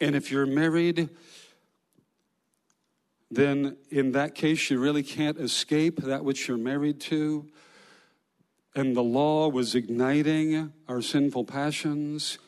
and 0.00 0.16
if 0.16 0.30
you're 0.30 0.46
married, 0.46 1.10
then 3.30 3.76
in 3.90 4.12
that 4.12 4.34
case, 4.34 4.70
you 4.70 4.78
really 4.78 5.02
can't 5.02 5.38
escape 5.38 6.00
that 6.02 6.24
which 6.24 6.48
you're 6.48 6.56
married 6.56 7.00
to. 7.02 7.46
And 8.74 8.96
the 8.96 9.02
law 9.02 9.48
was 9.48 9.74
igniting 9.74 10.72
our 10.88 11.02
sinful 11.02 11.44
passions. 11.44 12.38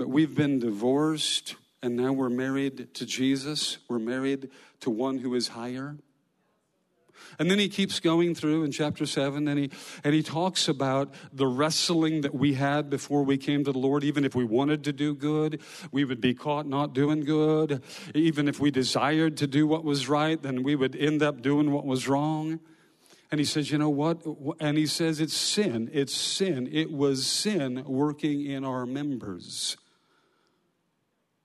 But 0.00 0.08
we've 0.08 0.34
been 0.34 0.60
divorced 0.60 1.56
and 1.82 1.94
now 1.94 2.14
we're 2.14 2.30
married 2.30 2.94
to 2.94 3.04
Jesus. 3.04 3.76
We're 3.86 3.98
married 3.98 4.48
to 4.80 4.88
one 4.88 5.18
who 5.18 5.34
is 5.34 5.48
higher. 5.48 5.98
And 7.38 7.50
then 7.50 7.58
he 7.58 7.68
keeps 7.68 8.00
going 8.00 8.34
through 8.34 8.64
in 8.64 8.72
chapter 8.72 9.04
7 9.04 9.46
and 9.46 9.60
he 9.60 9.70
and 10.02 10.14
he 10.14 10.22
talks 10.22 10.68
about 10.68 11.12
the 11.34 11.46
wrestling 11.46 12.22
that 12.22 12.34
we 12.34 12.54
had 12.54 12.88
before 12.88 13.24
we 13.24 13.36
came 13.36 13.62
to 13.64 13.72
the 13.72 13.78
Lord 13.78 14.02
even 14.02 14.24
if 14.24 14.34
we 14.34 14.42
wanted 14.42 14.84
to 14.84 14.92
do 14.94 15.14
good, 15.14 15.60
we 15.92 16.06
would 16.06 16.22
be 16.22 16.32
caught 16.32 16.66
not 16.66 16.94
doing 16.94 17.20
good. 17.20 17.82
Even 18.14 18.48
if 18.48 18.58
we 18.58 18.70
desired 18.70 19.36
to 19.36 19.46
do 19.46 19.66
what 19.66 19.84
was 19.84 20.08
right, 20.08 20.42
then 20.42 20.62
we 20.62 20.76
would 20.76 20.96
end 20.96 21.22
up 21.22 21.42
doing 21.42 21.72
what 21.72 21.84
was 21.84 22.08
wrong. 22.08 22.58
And 23.30 23.38
he 23.38 23.44
says, 23.44 23.70
"You 23.70 23.76
know 23.76 23.90
what?" 23.90 24.24
And 24.60 24.78
he 24.78 24.86
says 24.86 25.20
it's 25.20 25.36
sin. 25.36 25.90
It's 25.92 26.14
sin. 26.14 26.70
It 26.72 26.90
was 26.90 27.26
sin 27.26 27.84
working 27.84 28.46
in 28.46 28.64
our 28.64 28.86
members. 28.86 29.76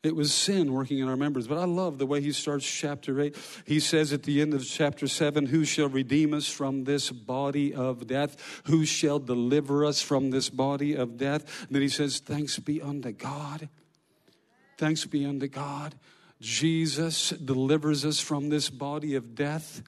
It 0.05 0.15
was 0.15 0.33
sin 0.33 0.71
working 0.71 0.99
in 0.99 1.07
our 1.07 1.17
members. 1.17 1.47
But 1.47 1.57
I 1.57 1.65
love 1.65 1.97
the 1.97 2.05
way 2.05 2.21
he 2.21 2.31
starts 2.31 2.65
chapter 2.69 3.19
8. 3.19 3.35
He 3.65 3.79
says 3.79 4.13
at 4.13 4.23
the 4.23 4.41
end 4.41 4.53
of 4.53 4.65
chapter 4.65 5.07
7, 5.07 5.47
Who 5.47 5.65
shall 5.65 5.89
redeem 5.89 6.33
us 6.33 6.47
from 6.47 6.83
this 6.83 7.11
body 7.11 7.73
of 7.73 8.07
death? 8.07 8.61
Who 8.65 8.85
shall 8.85 9.19
deliver 9.19 9.85
us 9.85 10.01
from 10.01 10.31
this 10.31 10.49
body 10.49 10.93
of 10.93 11.17
death? 11.17 11.63
And 11.63 11.75
then 11.75 11.81
he 11.81 11.89
says, 11.89 12.19
Thanks 12.19 12.59
be 12.59 12.81
unto 12.81 13.11
God. 13.11 13.69
Thanks 14.77 15.05
be 15.05 15.25
unto 15.25 15.47
God. 15.47 15.95
Jesus 16.41 17.29
delivers 17.29 18.05
us 18.05 18.19
from 18.19 18.49
this 18.49 18.69
body 18.69 19.15
of 19.15 19.35
death. 19.35 19.81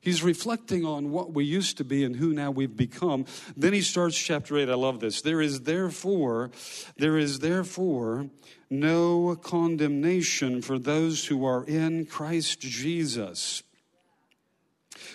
He's 0.00 0.22
reflecting 0.22 0.84
on 0.84 1.10
what 1.10 1.32
we 1.32 1.44
used 1.44 1.76
to 1.78 1.84
be 1.84 2.04
and 2.04 2.14
who 2.14 2.32
now 2.32 2.50
we've 2.50 2.76
become. 2.76 3.26
Then 3.56 3.72
he 3.72 3.82
starts 3.82 4.16
chapter 4.16 4.56
8. 4.56 4.68
I 4.68 4.74
love 4.74 5.00
this. 5.00 5.22
There 5.22 5.40
is 5.40 5.62
therefore, 5.62 6.50
there 6.96 7.18
is 7.18 7.40
therefore 7.40 8.30
no 8.70 9.34
condemnation 9.34 10.62
for 10.62 10.78
those 10.78 11.26
who 11.26 11.44
are 11.44 11.64
in 11.64 12.06
Christ 12.06 12.60
Jesus. 12.60 13.64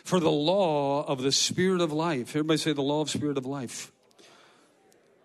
For 0.03 0.19
the 0.19 0.31
law 0.31 1.05
of 1.05 1.21
the 1.21 1.31
Spirit 1.31 1.79
of 1.79 1.93
life, 1.93 2.29
everybody 2.31 2.57
say 2.57 2.73
the 2.73 2.81
law 2.81 3.01
of 3.01 3.09
Spirit 3.09 3.37
of 3.37 3.45
life 3.45 3.92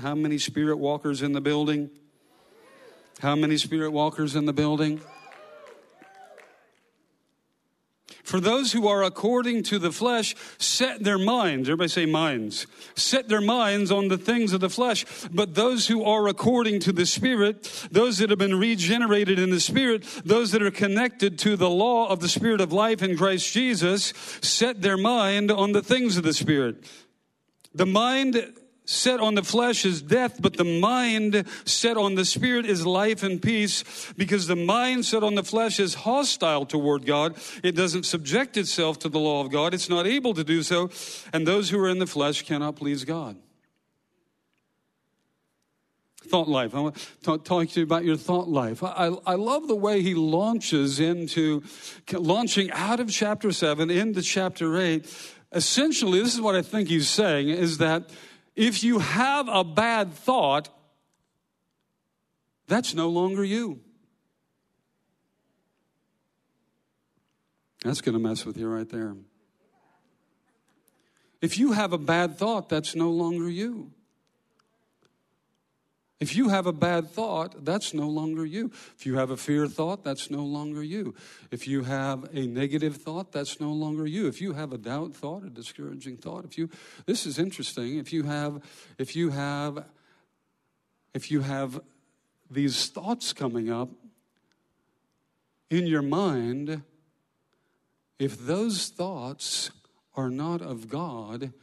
how 0.00 0.14
many 0.14 0.38
spirit 0.38 0.78
walkers 0.78 1.22
in 1.22 1.32
the 1.32 1.40
building? 1.40 1.90
How 3.20 3.36
many 3.36 3.56
spirit 3.58 3.90
walkers 3.90 4.34
in 4.34 4.46
the 4.46 4.52
building? 4.52 5.00
For 8.24 8.38
those 8.38 8.72
who 8.72 8.86
are 8.86 9.02
according 9.02 9.64
to 9.64 9.78
the 9.80 9.90
flesh, 9.90 10.36
set 10.58 11.02
their 11.02 11.18
minds, 11.18 11.68
everybody 11.68 11.88
say 11.88 12.06
minds, 12.06 12.66
set 12.94 13.28
their 13.28 13.40
minds 13.40 13.90
on 13.90 14.06
the 14.06 14.16
things 14.16 14.52
of 14.52 14.60
the 14.60 14.70
flesh. 14.70 15.04
But 15.32 15.56
those 15.56 15.88
who 15.88 16.04
are 16.04 16.28
according 16.28 16.80
to 16.80 16.92
the 16.92 17.06
Spirit, 17.06 17.88
those 17.90 18.18
that 18.18 18.30
have 18.30 18.38
been 18.38 18.58
regenerated 18.58 19.40
in 19.40 19.50
the 19.50 19.58
Spirit, 19.58 20.04
those 20.24 20.52
that 20.52 20.62
are 20.62 20.70
connected 20.70 21.40
to 21.40 21.56
the 21.56 21.68
law 21.68 22.06
of 22.06 22.20
the 22.20 22.28
Spirit 22.28 22.60
of 22.60 22.72
life 22.72 23.02
in 23.02 23.16
Christ 23.16 23.52
Jesus, 23.52 24.14
set 24.40 24.80
their 24.80 24.96
mind 24.96 25.50
on 25.50 25.72
the 25.72 25.82
things 25.82 26.16
of 26.16 26.22
the 26.22 26.32
Spirit. 26.32 26.84
The 27.74 27.86
mind 27.86 28.59
set 28.90 29.20
on 29.20 29.36
the 29.36 29.42
flesh 29.44 29.84
is 29.84 30.02
death, 30.02 30.42
but 30.42 30.56
the 30.56 30.64
mind 30.64 31.44
set 31.64 31.96
on 31.96 32.16
the 32.16 32.24
spirit 32.24 32.66
is 32.66 32.84
life 32.84 33.22
and 33.22 33.40
peace 33.40 33.84
because 34.16 34.48
the 34.48 34.56
mind 34.56 35.04
set 35.04 35.22
on 35.22 35.36
the 35.36 35.44
flesh 35.44 35.78
is 35.78 35.94
hostile 35.94 36.66
toward 36.66 37.06
God. 37.06 37.36
It 37.62 37.76
doesn't 37.76 38.04
subject 38.04 38.56
itself 38.56 38.98
to 39.00 39.08
the 39.08 39.20
law 39.20 39.44
of 39.44 39.52
God. 39.52 39.74
It's 39.74 39.88
not 39.88 40.08
able 40.08 40.34
to 40.34 40.42
do 40.42 40.64
so. 40.64 40.90
And 41.32 41.46
those 41.46 41.70
who 41.70 41.78
are 41.78 41.88
in 41.88 42.00
the 42.00 42.06
flesh 42.06 42.42
cannot 42.42 42.74
please 42.74 43.04
God. 43.04 43.36
Thought 46.26 46.48
life. 46.48 46.74
I 46.74 46.80
want 46.80 46.96
to 46.96 47.38
talk 47.38 47.68
to 47.68 47.80
you 47.80 47.84
about 47.84 48.04
your 48.04 48.16
thought 48.16 48.48
life. 48.48 48.82
I, 48.82 49.12
I 49.24 49.36
love 49.36 49.68
the 49.68 49.76
way 49.76 50.02
he 50.02 50.14
launches 50.14 50.98
into, 50.98 51.62
launching 52.12 52.72
out 52.72 52.98
of 52.98 53.08
chapter 53.08 53.52
7 53.52 53.88
into 53.88 54.20
chapter 54.22 54.76
8. 54.76 55.36
Essentially, 55.52 56.20
this 56.20 56.34
is 56.34 56.40
what 56.40 56.56
I 56.56 56.62
think 56.62 56.88
he's 56.88 57.08
saying 57.08 57.48
is 57.48 57.78
that 57.78 58.10
if 58.60 58.84
you 58.84 58.98
have 58.98 59.48
a 59.48 59.64
bad 59.64 60.12
thought, 60.12 60.68
that's 62.68 62.94
no 62.94 63.08
longer 63.08 63.42
you. 63.42 63.80
That's 67.82 68.02
going 68.02 68.12
to 68.12 68.18
mess 68.18 68.44
with 68.44 68.58
you 68.58 68.68
right 68.68 68.86
there. 68.86 69.16
If 71.40 71.58
you 71.58 71.72
have 71.72 71.94
a 71.94 71.98
bad 71.98 72.36
thought, 72.36 72.68
that's 72.68 72.94
no 72.94 73.08
longer 73.08 73.48
you. 73.48 73.92
If 76.20 76.36
you 76.36 76.50
have 76.50 76.66
a 76.66 76.72
bad 76.72 77.10
thought, 77.10 77.64
that's 77.64 77.94
no 77.94 78.06
longer 78.06 78.44
you. 78.44 78.70
If 78.98 79.06
you 79.06 79.16
have 79.16 79.30
a 79.30 79.38
fear 79.38 79.66
thought, 79.66 80.04
that's 80.04 80.30
no 80.30 80.44
longer 80.44 80.82
you. 80.82 81.14
If 81.50 81.66
you 81.66 81.84
have 81.84 82.28
a 82.34 82.46
negative 82.46 82.96
thought, 82.96 83.32
that's 83.32 83.58
no 83.58 83.72
longer 83.72 84.06
you. 84.06 84.26
If 84.26 84.38
you 84.42 84.52
have 84.52 84.74
a 84.74 84.78
doubt 84.78 85.14
thought, 85.14 85.44
a 85.44 85.48
discouraging 85.48 86.18
thought, 86.18 86.44
if 86.44 86.58
you 86.58 86.68
this 87.06 87.24
is 87.24 87.38
interesting. 87.38 87.96
If 87.96 88.12
you 88.12 88.24
have 88.24 88.62
if 88.98 89.16
you 89.16 89.30
have 89.30 89.86
if 91.14 91.30
you 91.30 91.40
have 91.40 91.80
these 92.50 92.88
thoughts 92.88 93.32
coming 93.32 93.70
up 93.70 93.88
in 95.70 95.86
your 95.86 96.02
mind, 96.02 96.82
if 98.18 98.38
those 98.38 98.88
thoughts 98.88 99.70
are 100.14 100.28
not 100.28 100.60
of 100.60 100.90
God, 100.90 101.54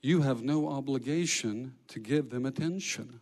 you 0.00 0.22
have 0.22 0.42
no 0.42 0.68
obligation 0.68 1.74
to 1.88 1.98
give 1.98 2.30
them 2.30 2.46
attention. 2.46 3.20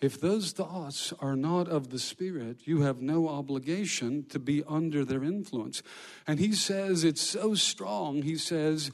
If 0.00 0.20
those 0.20 0.52
thoughts 0.52 1.12
are 1.20 1.36
not 1.36 1.68
of 1.68 1.90
the 1.90 1.98
Spirit, 1.98 2.58
you 2.64 2.82
have 2.82 3.00
no 3.00 3.28
obligation 3.28 4.24
to 4.30 4.38
be 4.38 4.62
under 4.68 5.04
their 5.04 5.24
influence. 5.24 5.82
And 6.26 6.38
he 6.38 6.52
says 6.52 7.04
it's 7.04 7.20
so 7.20 7.54
strong. 7.54 8.22
He 8.22 8.36
says, 8.36 8.90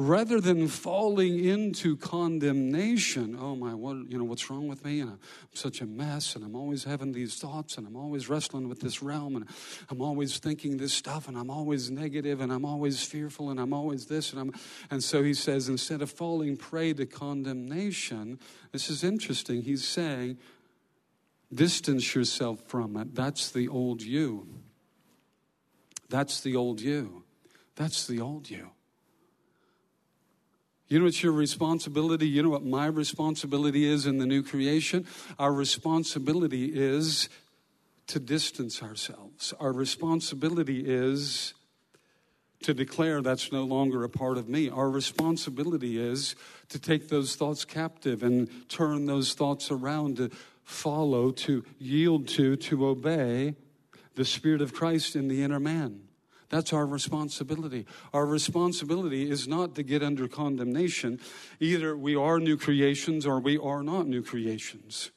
rather 0.00 0.40
than 0.40 0.68
falling 0.68 1.44
into 1.44 1.96
condemnation 1.96 3.36
oh 3.40 3.56
my 3.56 3.74
what 3.74 3.96
you 4.08 4.16
know 4.16 4.22
what's 4.22 4.48
wrong 4.48 4.68
with 4.68 4.84
me? 4.84 5.00
And 5.00 5.10
i'm 5.10 5.18
such 5.54 5.80
a 5.80 5.86
mess 5.86 6.36
and 6.36 6.44
i'm 6.44 6.54
always 6.54 6.84
having 6.84 7.10
these 7.10 7.34
thoughts 7.34 7.76
and 7.76 7.84
i'm 7.84 7.96
always 7.96 8.28
wrestling 8.28 8.68
with 8.68 8.78
this 8.78 9.02
realm 9.02 9.34
and 9.34 9.48
i'm 9.90 10.00
always 10.00 10.38
thinking 10.38 10.76
this 10.76 10.92
stuff 10.92 11.26
and 11.26 11.36
i'm 11.36 11.50
always 11.50 11.90
negative 11.90 12.40
and 12.40 12.52
i'm 12.52 12.64
always 12.64 13.02
fearful 13.02 13.50
and 13.50 13.58
i'm 13.58 13.72
always 13.72 14.06
this 14.06 14.30
and 14.30 14.40
i'm 14.40 14.52
and 14.88 15.02
so 15.02 15.24
he 15.24 15.34
says 15.34 15.68
instead 15.68 16.00
of 16.00 16.08
falling 16.08 16.56
prey 16.56 16.92
to 16.92 17.04
condemnation 17.04 18.38
this 18.70 18.88
is 18.90 19.02
interesting 19.02 19.62
he's 19.62 19.86
saying 19.86 20.38
distance 21.52 22.14
yourself 22.14 22.62
from 22.66 22.96
it. 22.96 23.14
That's 23.14 23.50
the 23.50 23.68
old 23.68 24.02
you. 24.02 24.46
That's 26.08 26.40
the 26.40 26.56
old 26.56 26.80
you. 26.80 27.24
That's 27.74 28.06
the 28.06 28.20
old 28.20 28.50
you 28.50 28.70
you 30.88 30.98
know 30.98 31.04
what 31.04 31.22
your 31.22 31.32
responsibility? 31.32 32.26
You 32.26 32.42
know 32.42 32.48
what 32.48 32.64
my 32.64 32.86
responsibility 32.86 33.84
is 33.84 34.06
in 34.06 34.18
the 34.18 34.26
new 34.26 34.42
creation? 34.42 35.06
Our 35.38 35.52
responsibility 35.52 36.72
is 36.74 37.28
to 38.06 38.18
distance 38.18 38.82
ourselves. 38.82 39.52
Our 39.60 39.72
responsibility 39.72 40.82
is 40.86 41.52
to 42.62 42.72
declare 42.72 43.20
that's 43.20 43.52
no 43.52 43.64
longer 43.64 44.02
a 44.02 44.08
part 44.08 44.38
of 44.38 44.48
me. 44.48 44.70
Our 44.70 44.90
responsibility 44.90 46.00
is 46.00 46.34
to 46.70 46.78
take 46.78 47.08
those 47.08 47.36
thoughts 47.36 47.66
captive 47.66 48.22
and 48.22 48.48
turn 48.68 49.04
those 49.04 49.34
thoughts 49.34 49.70
around, 49.70 50.16
to 50.16 50.30
follow, 50.64 51.30
to 51.32 51.64
yield 51.78 52.28
to, 52.28 52.56
to 52.56 52.86
obey 52.86 53.54
the 54.14 54.24
Spirit 54.24 54.62
of 54.62 54.72
Christ 54.72 55.14
in 55.14 55.28
the 55.28 55.42
inner 55.42 55.60
man. 55.60 56.07
That's 56.50 56.72
our 56.72 56.86
responsibility. 56.86 57.86
Our 58.14 58.24
responsibility 58.24 59.30
is 59.30 59.46
not 59.46 59.74
to 59.74 59.82
get 59.82 60.02
under 60.02 60.28
condemnation. 60.28 61.20
Either 61.60 61.96
we 61.96 62.16
are 62.16 62.40
new 62.40 62.56
creations 62.56 63.26
or 63.26 63.38
we 63.38 63.58
are 63.58 63.82
not 63.82 64.06
new 64.06 64.22
creations. 64.22 65.10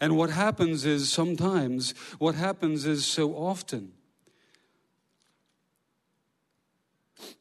And 0.00 0.16
what 0.16 0.30
happens 0.30 0.84
is 0.84 1.08
sometimes, 1.10 1.94
what 2.18 2.34
happens 2.34 2.84
is 2.84 3.06
so 3.06 3.32
often, 3.34 3.92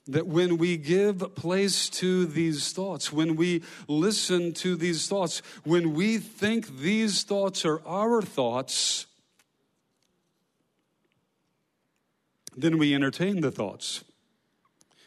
that 0.08 0.28
when 0.28 0.58
we 0.58 0.78
give 0.78 1.36
place 1.36 1.90
to 1.90 2.26
these 2.26 2.72
thoughts, 2.74 3.12
when 3.12 3.36
we 3.36 3.64
listen 3.88 4.54
to 4.54 4.76
these 4.76 5.08
thoughts, 5.08 5.42
when 5.64 5.94
we 5.94 6.18
think 6.18 6.78
these 6.78 7.24
thoughts 7.24 7.66
are 7.66 7.82
our 7.88 8.22
thoughts, 8.22 9.08
Then 12.56 12.78
we 12.78 12.94
entertain 12.94 13.42
the 13.42 13.52
thoughts. 13.52 14.04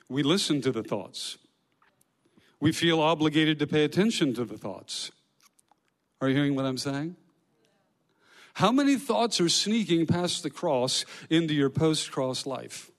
We 0.08 0.22
listen 0.22 0.60
to 0.62 0.72
the 0.72 0.82
thoughts. 0.82 1.38
We 2.60 2.72
feel 2.72 3.00
obligated 3.00 3.58
to 3.58 3.66
pay 3.66 3.84
attention 3.84 4.34
to 4.34 4.44
the 4.44 4.56
thoughts. 4.56 5.10
Are 6.20 6.28
you 6.28 6.34
hearing 6.34 6.54
what 6.54 6.64
I'm 6.64 6.78
saying? 6.78 7.16
How 8.54 8.70
many 8.70 8.96
thoughts 8.96 9.40
are 9.40 9.48
sneaking 9.48 10.06
past 10.06 10.42
the 10.42 10.50
cross 10.50 11.04
into 11.28 11.54
your 11.54 11.70
post 11.70 12.10
cross 12.12 12.46
life? 12.46 12.90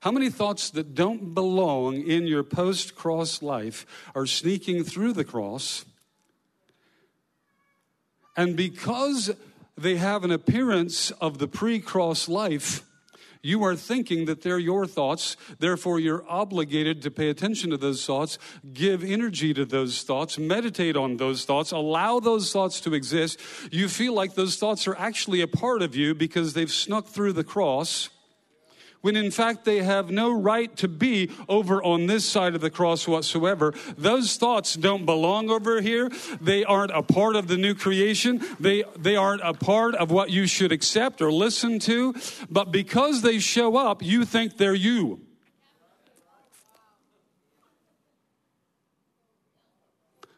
How 0.00 0.10
many 0.10 0.30
thoughts 0.30 0.70
that 0.70 0.94
don't 0.94 1.34
belong 1.34 2.02
in 2.02 2.26
your 2.26 2.42
post 2.42 2.96
cross 2.96 3.42
life 3.42 3.86
are 4.14 4.26
sneaking 4.26 4.84
through 4.84 5.12
the 5.12 5.24
cross? 5.24 5.84
And 8.36 8.56
because 8.56 9.30
they 9.76 9.96
have 9.96 10.24
an 10.24 10.30
appearance 10.30 11.10
of 11.12 11.38
the 11.38 11.48
pre 11.48 11.78
cross 11.78 12.28
life, 12.28 12.82
you 13.42 13.64
are 13.64 13.76
thinking 13.76 14.26
that 14.26 14.42
they're 14.42 14.58
your 14.58 14.86
thoughts, 14.86 15.36
therefore, 15.58 15.98
you're 15.98 16.24
obligated 16.28 17.02
to 17.02 17.10
pay 17.10 17.30
attention 17.30 17.70
to 17.70 17.76
those 17.76 18.04
thoughts, 18.04 18.38
give 18.72 19.02
energy 19.02 19.54
to 19.54 19.64
those 19.64 20.02
thoughts, 20.02 20.38
meditate 20.38 20.96
on 20.96 21.16
those 21.16 21.44
thoughts, 21.44 21.72
allow 21.72 22.20
those 22.20 22.52
thoughts 22.52 22.80
to 22.82 22.94
exist. 22.94 23.40
You 23.72 23.88
feel 23.88 24.12
like 24.12 24.34
those 24.34 24.56
thoughts 24.56 24.86
are 24.86 24.96
actually 24.96 25.40
a 25.40 25.48
part 25.48 25.82
of 25.82 25.96
you 25.96 26.14
because 26.14 26.52
they've 26.52 26.70
snuck 26.70 27.06
through 27.06 27.32
the 27.32 27.44
cross 27.44 28.10
when 29.00 29.16
in 29.16 29.30
fact 29.30 29.64
they 29.64 29.82
have 29.82 30.10
no 30.10 30.32
right 30.32 30.76
to 30.76 30.88
be 30.88 31.30
over 31.48 31.82
on 31.82 32.06
this 32.06 32.24
side 32.24 32.54
of 32.54 32.60
the 32.60 32.70
cross 32.70 33.08
whatsoever. 33.08 33.74
Those 33.96 34.36
thoughts 34.36 34.74
don't 34.74 35.06
belong 35.06 35.50
over 35.50 35.80
here. 35.80 36.10
They 36.40 36.64
aren't 36.64 36.92
a 36.92 37.02
part 37.02 37.36
of 37.36 37.48
the 37.48 37.56
new 37.56 37.74
creation. 37.74 38.42
They, 38.58 38.84
they 38.98 39.16
aren't 39.16 39.42
a 39.42 39.54
part 39.54 39.94
of 39.94 40.10
what 40.10 40.30
you 40.30 40.46
should 40.46 40.72
accept 40.72 41.22
or 41.22 41.32
listen 41.32 41.78
to. 41.80 42.14
But 42.50 42.72
because 42.72 43.22
they 43.22 43.38
show 43.38 43.76
up, 43.76 44.02
you 44.02 44.24
think 44.24 44.56
they're 44.56 44.74
you. 44.74 45.20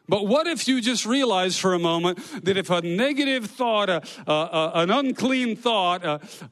But 0.07 0.27
what 0.27 0.47
if 0.47 0.67
you 0.67 0.81
just 0.81 1.05
realize 1.05 1.57
for 1.57 1.73
a 1.73 1.79
moment 1.79 2.19
that 2.43 2.57
if 2.57 2.69
a 2.69 2.81
negative 2.81 3.45
thought, 3.45 3.89
a, 3.89 4.01
a, 4.27 4.31
a, 4.31 4.71
an 4.75 4.91
unclean 4.91 5.55
thought, 5.55 6.03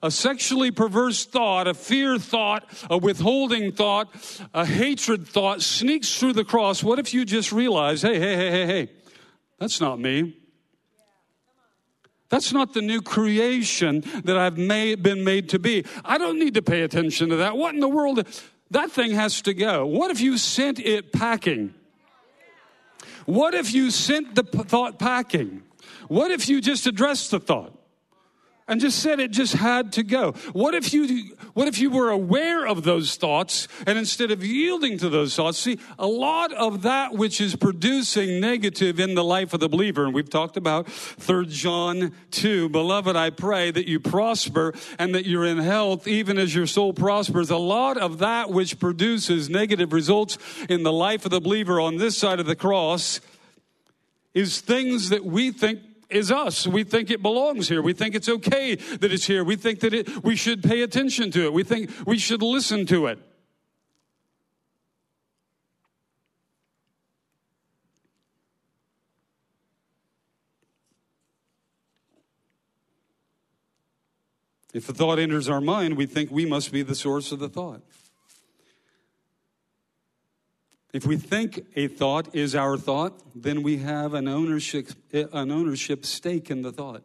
a, 0.02 0.10
sexually 0.10 0.72
perverse 0.72 1.26
thought, 1.26 1.68
a 1.68 1.74
fear 1.74 2.18
thought, 2.18 2.64
a 2.90 2.98
withholding 2.98 3.74
thought, 3.74 4.08
a 4.54 4.66
hatred 4.66 5.28
thought 5.28 5.62
sneaks 5.62 6.18
through 6.18 6.34
the 6.34 6.46
cross, 6.46 6.82
what 6.82 6.98
if 6.98 7.14
you 7.14 7.26
just 7.26 7.52
realize, 7.52 8.02
hey, 8.02 8.20
hey, 8.20 8.36
hey, 8.38 8.52
hey, 8.52 8.66
hey, 8.66 8.92
that's 9.60 9.82
not 9.82 10.00
me? 10.00 10.38
That's 12.30 12.54
not 12.54 12.74
the 12.74 12.82
new 12.82 13.02
creation 13.02 14.06
that 14.24 14.38
I've 14.38 14.58
made, 14.58 15.04
been 15.04 15.26
made 15.26 15.50
to 15.50 15.60
be. 15.60 15.84
I 16.06 16.18
don't 16.18 16.40
need 16.40 16.54
to 16.54 16.62
pay 16.62 16.84
attention 16.84 17.28
to 17.28 17.36
that. 17.38 17.58
What 17.58 17.76
in 17.76 17.82
the 17.82 17.90
world? 17.90 18.26
That 18.70 18.92
thing 18.92 19.12
has 19.12 19.42
to 19.42 19.54
go. 19.54 19.86
What 19.86 20.12
if 20.12 20.22
you 20.22 20.38
sent 20.38 20.80
it 20.80 21.12
packing? 21.12 21.74
What 23.26 23.54
if 23.54 23.74
you 23.74 23.92
sent 23.92 24.36
the 24.36 24.44
thought 24.44 25.00
packing? 25.00 25.64
What 26.08 26.32
if 26.32 26.50
you 26.50 26.62
just 26.62 26.88
addressed 26.88 27.32
the 27.32 27.40
thought? 27.40 27.81
And 28.68 28.80
just 28.80 29.00
said 29.00 29.20
it 29.20 29.32
just 29.32 29.54
had 29.54 29.92
to 29.94 30.04
go. 30.04 30.32
What 30.54 30.74
if 30.74 30.94
you 30.94 31.36
what 31.54 31.68
if 31.68 31.80
you 31.80 31.90
were 31.90 32.10
aware 32.10 32.66
of 32.66 32.84
those 32.84 33.16
thoughts 33.16 33.68
and 33.86 33.98
instead 33.98 34.32
of 34.32 34.44
yielding 34.44 34.98
to 35.00 35.10
those 35.10 35.36
thoughts, 35.36 35.58
see 35.58 35.80
a 36.00 36.08
lot 36.08 36.54
of 36.54 36.84
that 36.84 37.14
which 37.14 37.42
is 37.42 37.56
producing 37.56 38.40
negative 38.40 39.00
in 39.00 39.16
the 39.16 39.24
life 39.24 39.54
of 39.54 39.60
the 39.60 39.70
believer 39.70 40.06
and 40.06 40.14
we've 40.14 40.30
talked 40.30 40.58
about 40.58 40.90
3 40.90 41.48
John 41.48 42.14
2, 42.32 42.70
beloved 42.70 43.16
I 43.16 43.30
pray 43.30 43.72
that 43.72 43.88
you 43.88 44.00
prosper 44.00 44.74
and 44.98 45.14
that 45.16 45.26
you're 45.26 45.46
in 45.46 45.58
health 45.58 46.08
even 46.08 46.38
as 46.38 46.56
your 46.56 46.68
soul 46.68 46.94
prospers. 46.94 47.50
A 47.50 47.58
lot 47.58 47.98
of 47.98 48.20
that 48.20 48.50
which 48.50 48.80
produces 48.80 49.50
negative 49.50 49.92
results 49.92 50.38
in 50.70 50.84
the 50.84 50.94
life 50.94 51.26
of 51.26 51.32
the 51.32 51.42
believer 51.42 51.80
on 51.80 51.98
this 51.98 52.18
side 52.18 52.40
of 52.40 52.46
the 52.46 52.56
cross 52.56 53.20
is 54.34 54.62
things 54.62 55.10
that 55.10 55.26
we 55.26 55.52
think 55.52 55.82
is 56.12 56.32
us. 56.32 56.68
We 56.68 56.84
think 56.84 57.10
it 57.10 57.22
belongs 57.22 57.70
here. 57.70 57.82
We 57.82 57.94
think 57.94 58.16
it's 58.16 58.30
okay 58.30 58.76
that 58.76 59.12
it's 59.12 59.26
here. 59.26 59.44
We 59.44 59.56
think 59.56 59.80
that 59.80 59.94
it, 59.94 60.24
we 60.24 60.36
should 60.36 60.64
pay 60.64 60.82
attention 60.82 61.32
to 61.32 61.46
it. 61.46 61.54
We 61.54 61.64
think 61.64 61.92
we 62.06 62.18
should 62.18 62.42
listen 62.42 62.86
to 62.88 63.08
it. 63.08 63.20
If 74.74 74.88
a 74.88 74.94
thought 74.94 75.20
enters 75.20 75.50
our 75.50 75.60
mind, 75.60 75.98
we 75.98 76.06
think 76.06 76.32
we 76.32 76.46
must 76.46 76.72
be 76.72 76.82
the 76.82 76.96
source 76.96 77.32
of 77.32 77.40
the 77.40 77.50
thought. 77.50 77.82
If 80.94 81.06
we 81.06 81.16
think 81.16 81.66
a 81.76 81.88
thought 81.88 82.36
is 82.36 82.54
our 82.54 82.78
thought, 82.78 83.22
then 83.34 83.64
we 83.64 83.78
have 83.78 84.14
an 84.14 84.28
ownership, 84.28 84.90
an 85.14 85.52
ownership 85.52 86.06
stake 86.06 86.52
in 86.52 86.64
the 86.64 86.72
thought. 86.72 87.04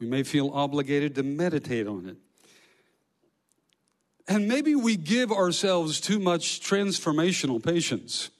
We 0.00 0.06
may 0.06 0.22
feel 0.22 0.50
obligated 0.50 1.14
to 1.16 1.22
meditate 1.22 1.86
on 1.86 2.06
it. 2.06 2.16
And 4.26 4.46
maybe 4.46 4.74
we 4.74 4.96
give 4.96 5.32
ourselves 5.32 6.00
too 6.00 6.18
much 6.18 6.60
transformational 6.60 7.62
patience. 7.62 8.30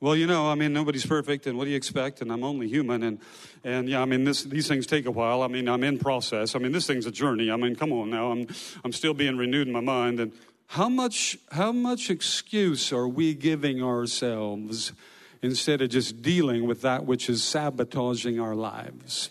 Well, 0.00 0.16
you 0.16 0.26
know, 0.26 0.50
I 0.50 0.56
mean, 0.56 0.72
nobody's 0.72 1.06
perfect, 1.06 1.46
and 1.46 1.56
what 1.56 1.66
do 1.66 1.70
you 1.70 1.76
expect? 1.76 2.22
And 2.22 2.32
I'm 2.32 2.42
only 2.42 2.66
human, 2.66 3.04
and 3.04 3.20
and 3.62 3.88
yeah, 3.88 4.02
I 4.02 4.04
mean, 4.04 4.24
this, 4.24 4.42
these 4.42 4.66
things 4.66 4.84
take 4.84 5.06
a 5.06 5.12
while. 5.12 5.42
I 5.42 5.46
mean, 5.46 5.68
I'm 5.68 5.84
in 5.84 5.96
process. 5.96 6.56
I 6.56 6.58
mean, 6.58 6.72
this 6.72 6.88
thing's 6.88 7.06
a 7.06 7.12
journey. 7.12 7.52
I 7.52 7.56
mean, 7.56 7.76
come 7.76 7.92
on 7.92 8.10
now, 8.10 8.32
I'm 8.32 8.48
I'm 8.82 8.90
still 8.90 9.14
being 9.14 9.36
renewed 9.36 9.68
in 9.68 9.72
my 9.72 9.80
mind, 9.80 10.18
and 10.18 10.32
how 10.66 10.88
much, 10.88 11.38
how 11.50 11.72
much 11.72 12.08
excuse 12.08 12.92
are 12.92 13.08
we 13.08 13.34
giving 13.34 13.82
ourselves 13.82 14.92
instead 15.42 15.82
of 15.82 15.90
just 15.90 16.22
dealing 16.22 16.66
with 16.66 16.82
that 16.82 17.04
which 17.04 17.28
is 17.28 17.44
sabotaging 17.44 18.40
our 18.40 18.54
lives? 18.54 19.30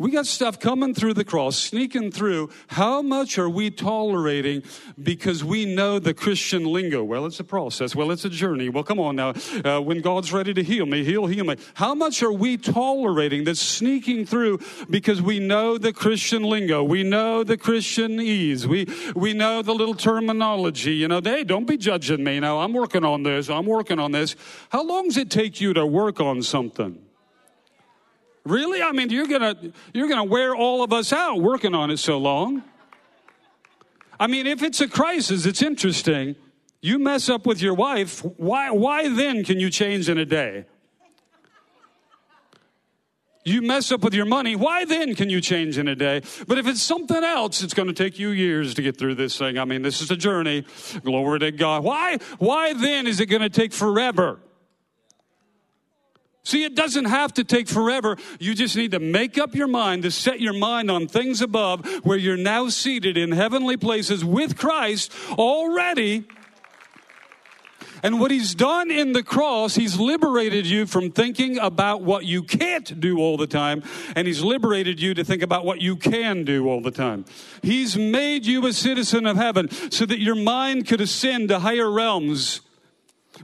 We 0.00 0.10
got 0.10 0.26
stuff 0.26 0.58
coming 0.58 0.94
through 0.94 1.12
the 1.12 1.26
cross, 1.26 1.58
sneaking 1.58 2.12
through. 2.12 2.48
How 2.68 3.02
much 3.02 3.38
are 3.38 3.50
we 3.50 3.70
tolerating 3.70 4.62
because 5.02 5.44
we 5.44 5.66
know 5.66 5.98
the 5.98 6.14
Christian 6.14 6.64
lingo? 6.64 7.04
Well, 7.04 7.26
it's 7.26 7.38
a 7.38 7.44
process. 7.44 7.94
Well, 7.94 8.10
it's 8.10 8.24
a 8.24 8.30
journey. 8.30 8.70
Well, 8.70 8.82
come 8.82 8.98
on 8.98 9.16
now. 9.16 9.34
Uh, 9.62 9.78
when 9.82 10.00
God's 10.00 10.32
ready 10.32 10.54
to 10.54 10.62
heal 10.62 10.86
me, 10.86 11.04
he'll 11.04 11.26
heal 11.26 11.44
me. 11.44 11.56
How 11.74 11.94
much 11.94 12.22
are 12.22 12.32
we 12.32 12.56
tolerating 12.56 13.44
that's 13.44 13.60
sneaking 13.60 14.24
through 14.24 14.60
because 14.88 15.20
we 15.20 15.38
know 15.38 15.76
the 15.76 15.92
Christian 15.92 16.44
lingo? 16.44 16.82
We 16.82 17.02
know 17.02 17.44
the 17.44 17.58
Christianese. 17.58 18.64
We, 18.64 18.86
we 19.14 19.34
know 19.34 19.60
the 19.60 19.74
little 19.74 19.94
terminology. 19.94 20.94
You 20.94 21.08
know, 21.08 21.20
hey, 21.22 21.44
don't 21.44 21.66
be 21.66 21.76
judging 21.76 22.24
me. 22.24 22.40
Now, 22.40 22.60
I'm 22.60 22.72
working 22.72 23.04
on 23.04 23.22
this. 23.22 23.50
I'm 23.50 23.66
working 23.66 23.98
on 23.98 24.12
this. 24.12 24.34
How 24.70 24.82
long 24.82 25.08
does 25.08 25.18
it 25.18 25.28
take 25.28 25.60
you 25.60 25.74
to 25.74 25.84
work 25.84 26.20
on 26.20 26.42
something? 26.42 27.09
Really? 28.44 28.82
I 28.82 28.92
mean, 28.92 29.10
you're 29.10 29.26
gonna 29.26 29.54
you're 29.92 30.08
gonna 30.08 30.24
wear 30.24 30.54
all 30.54 30.82
of 30.82 30.92
us 30.92 31.12
out 31.12 31.40
working 31.40 31.74
on 31.74 31.90
it 31.90 31.98
so 31.98 32.18
long. 32.18 32.62
I 34.18 34.26
mean, 34.26 34.46
if 34.46 34.62
it's 34.62 34.80
a 34.80 34.88
crisis, 34.88 35.46
it's 35.46 35.62
interesting. 35.62 36.36
You 36.82 36.98
mess 36.98 37.28
up 37.28 37.46
with 37.46 37.60
your 37.60 37.74
wife, 37.74 38.20
why 38.36 38.70
why 38.70 39.08
then 39.08 39.44
can 39.44 39.60
you 39.60 39.70
change 39.70 40.08
in 40.08 40.18
a 40.18 40.24
day? 40.24 40.64
You 43.44 43.62
mess 43.62 43.90
up 43.90 44.04
with 44.04 44.12
your 44.12 44.26
money, 44.26 44.54
why 44.54 44.84
then 44.84 45.14
can 45.14 45.30
you 45.30 45.40
change 45.40 45.78
in 45.78 45.88
a 45.88 45.94
day? 45.94 46.22
But 46.46 46.58
if 46.58 46.66
it's 46.66 46.82
something 46.82 47.24
else, 47.24 47.62
it's 47.62 47.72
going 47.72 47.88
to 47.88 47.94
take 47.94 48.18
you 48.18 48.28
years 48.28 48.74
to 48.74 48.82
get 48.82 48.98
through 48.98 49.14
this 49.14 49.38
thing. 49.38 49.58
I 49.58 49.64
mean, 49.64 49.80
this 49.80 50.02
is 50.02 50.10
a 50.10 50.16
journey. 50.16 50.66
Glory 51.02 51.38
to 51.40 51.50
God. 51.50 51.82
Why 51.82 52.18
why 52.38 52.74
then 52.74 53.06
is 53.06 53.18
it 53.20 53.26
going 53.26 53.42
to 53.42 53.48
take 53.48 53.72
forever? 53.72 54.40
See, 56.42 56.64
it 56.64 56.74
doesn't 56.74 57.04
have 57.04 57.34
to 57.34 57.44
take 57.44 57.68
forever. 57.68 58.16
You 58.38 58.54
just 58.54 58.74
need 58.74 58.92
to 58.92 58.98
make 58.98 59.36
up 59.36 59.54
your 59.54 59.68
mind 59.68 60.04
to 60.04 60.10
set 60.10 60.40
your 60.40 60.54
mind 60.54 60.90
on 60.90 61.06
things 61.06 61.42
above 61.42 61.86
where 62.02 62.16
you're 62.16 62.36
now 62.36 62.68
seated 62.68 63.16
in 63.16 63.32
heavenly 63.32 63.76
places 63.76 64.24
with 64.24 64.56
Christ 64.56 65.12
already. 65.32 66.26
And 68.02 68.18
what 68.18 68.30
he's 68.30 68.54
done 68.54 68.90
in 68.90 69.12
the 69.12 69.22
cross, 69.22 69.74
he's 69.74 69.98
liberated 69.98 70.66
you 70.66 70.86
from 70.86 71.10
thinking 71.10 71.58
about 71.58 72.00
what 72.00 72.24
you 72.24 72.42
can't 72.42 72.98
do 72.98 73.18
all 73.18 73.36
the 73.36 73.46
time, 73.46 73.82
and 74.16 74.26
he's 74.26 74.42
liberated 74.42 75.00
you 75.00 75.12
to 75.14 75.24
think 75.24 75.42
about 75.42 75.66
what 75.66 75.82
you 75.82 75.96
can 75.96 76.44
do 76.44 76.66
all 76.66 76.80
the 76.80 76.90
time. 76.90 77.26
He's 77.62 77.98
made 77.98 78.46
you 78.46 78.66
a 78.66 78.72
citizen 78.72 79.26
of 79.26 79.36
heaven 79.36 79.70
so 79.90 80.06
that 80.06 80.18
your 80.18 80.34
mind 80.34 80.86
could 80.86 81.02
ascend 81.02 81.50
to 81.50 81.58
higher 81.58 81.90
realms 81.90 82.62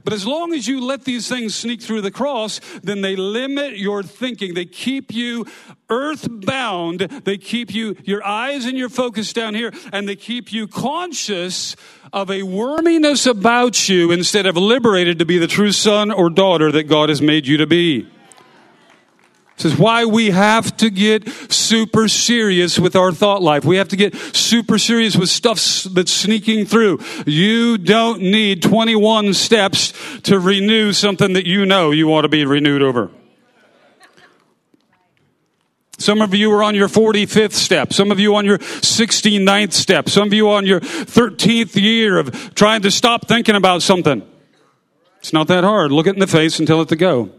but 0.07 0.13
as 0.13 0.25
long 0.25 0.53
as 0.53 0.69
you 0.69 0.79
let 0.79 1.03
these 1.03 1.27
things 1.27 1.53
sneak 1.53 1.81
through 1.81 1.99
the 1.99 2.11
cross, 2.11 2.61
then 2.81 3.01
they 3.01 3.17
limit 3.17 3.75
your 3.75 4.03
thinking. 4.03 4.53
They 4.53 4.63
keep 4.63 5.13
you 5.13 5.45
earthbound. 5.89 7.01
They 7.01 7.37
keep 7.37 7.73
you, 7.73 7.97
your 8.05 8.25
eyes 8.25 8.63
and 8.63 8.77
your 8.77 8.87
focus 8.87 9.33
down 9.33 9.53
here, 9.53 9.73
and 9.91 10.07
they 10.07 10.15
keep 10.15 10.53
you 10.53 10.65
conscious 10.65 11.75
of 12.13 12.31
a 12.31 12.43
worminess 12.43 13.27
about 13.27 13.89
you 13.89 14.13
instead 14.13 14.45
of 14.45 14.55
liberated 14.55 15.19
to 15.19 15.25
be 15.25 15.39
the 15.39 15.45
true 15.45 15.73
son 15.73 16.09
or 16.09 16.29
daughter 16.29 16.71
that 16.71 16.83
God 16.83 17.09
has 17.09 17.21
made 17.21 17.45
you 17.45 17.57
to 17.57 17.67
be. 17.67 18.07
This 19.57 19.73
is 19.73 19.79
why 19.79 20.05
we 20.05 20.29
have 20.29 20.77
to 20.77 20.91
get 20.91 21.27
super 21.51 22.07
serious 22.07 22.77
with 22.77 22.95
our 22.95 23.11
thought 23.11 23.41
life. 23.41 23.65
We 23.65 23.77
have 23.77 23.87
to 23.87 23.95
get 23.95 24.13
super 24.15 24.77
serious 24.77 25.15
with 25.15 25.29
stuff 25.29 25.57
that's 25.91 26.11
sneaking 26.11 26.67
through. 26.67 26.99
You 27.25 27.79
don't 27.79 28.21
need 28.21 28.61
21 28.61 29.33
steps 29.33 29.93
to 30.23 30.39
renew 30.39 30.93
something 30.93 31.33
that 31.33 31.47
you 31.47 31.65
know 31.65 31.89
you 31.89 32.07
want 32.07 32.25
to 32.25 32.29
be 32.29 32.45
renewed 32.45 32.83
over. 32.83 33.09
Some 35.97 36.21
of 36.21 36.35
you 36.35 36.51
are 36.53 36.61
on 36.61 36.75
your 36.75 36.87
45th 36.87 37.53
step. 37.53 37.93
Some 37.93 38.11
of 38.11 38.19
you 38.19 38.35
on 38.35 38.45
your 38.45 38.59
69th 38.59 39.73
step. 39.73 40.07
Some 40.07 40.27
of 40.27 40.33
you 40.33 40.51
on 40.51 40.67
your 40.67 40.81
13th 40.81 41.75
year 41.75 42.19
of 42.19 42.53
trying 42.53 42.83
to 42.83 42.91
stop 42.91 43.27
thinking 43.27 43.55
about 43.55 43.81
something. 43.81 44.21
It's 45.17 45.33
not 45.33 45.47
that 45.47 45.63
hard. 45.63 45.91
Look 45.91 46.05
it 46.05 46.13
in 46.13 46.19
the 46.19 46.27
face 46.27 46.59
and 46.59 46.67
tell 46.67 46.81
it 46.81 46.89
to 46.89 46.95
go. 46.95 47.31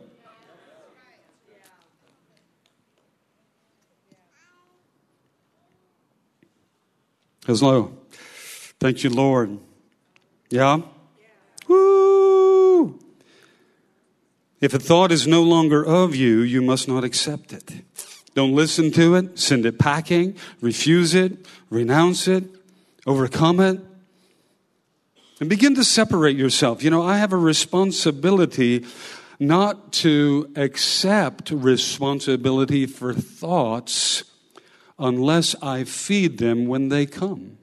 Hello. 7.48 7.96
Thank 8.78 9.04
you, 9.04 9.08
Lord. 9.08 9.58
Yeah? 10.50 10.82
Woo! 11.66 13.00
If 14.60 14.74
a 14.74 14.78
thought 14.78 15.10
is 15.10 15.26
no 15.26 15.42
longer 15.42 15.82
of 15.82 16.14
you, 16.14 16.40
you 16.40 16.60
must 16.60 16.88
not 16.88 17.04
accept 17.04 17.54
it. 17.54 17.72
Don't 18.34 18.54
listen 18.54 18.90
to 18.90 19.14
it, 19.14 19.38
send 19.38 19.64
it 19.64 19.78
packing, 19.78 20.36
refuse 20.60 21.14
it, 21.14 21.46
renounce 21.70 22.28
it, 22.28 22.44
overcome 23.06 23.60
it, 23.60 23.80
and 25.40 25.48
begin 25.48 25.74
to 25.76 25.84
separate 25.84 26.36
yourself. 26.36 26.84
You 26.84 26.90
know, 26.90 27.02
I 27.02 27.16
have 27.16 27.32
a 27.32 27.38
responsibility 27.38 28.84
not 29.40 29.94
to 30.04 30.52
accept 30.54 31.50
responsibility 31.50 32.84
for 32.84 33.14
thoughts 33.14 34.24
unless 34.98 35.54
I 35.62 35.84
feed 35.84 36.38
them 36.38 36.66
when 36.66 36.88
they 36.88 37.06
come. 37.06 37.58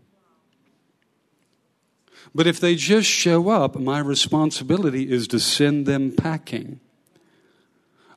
But 2.34 2.48
if 2.48 2.60
they 2.60 2.76
just 2.76 3.10
show 3.10 3.50
up, 3.50 3.76
my 3.76 4.00
responsibility 4.00 5.12
is 5.12 5.28
to 5.30 5.40
send 5.40 5.86
them 5.86 6.12
packing. 6.12 6.80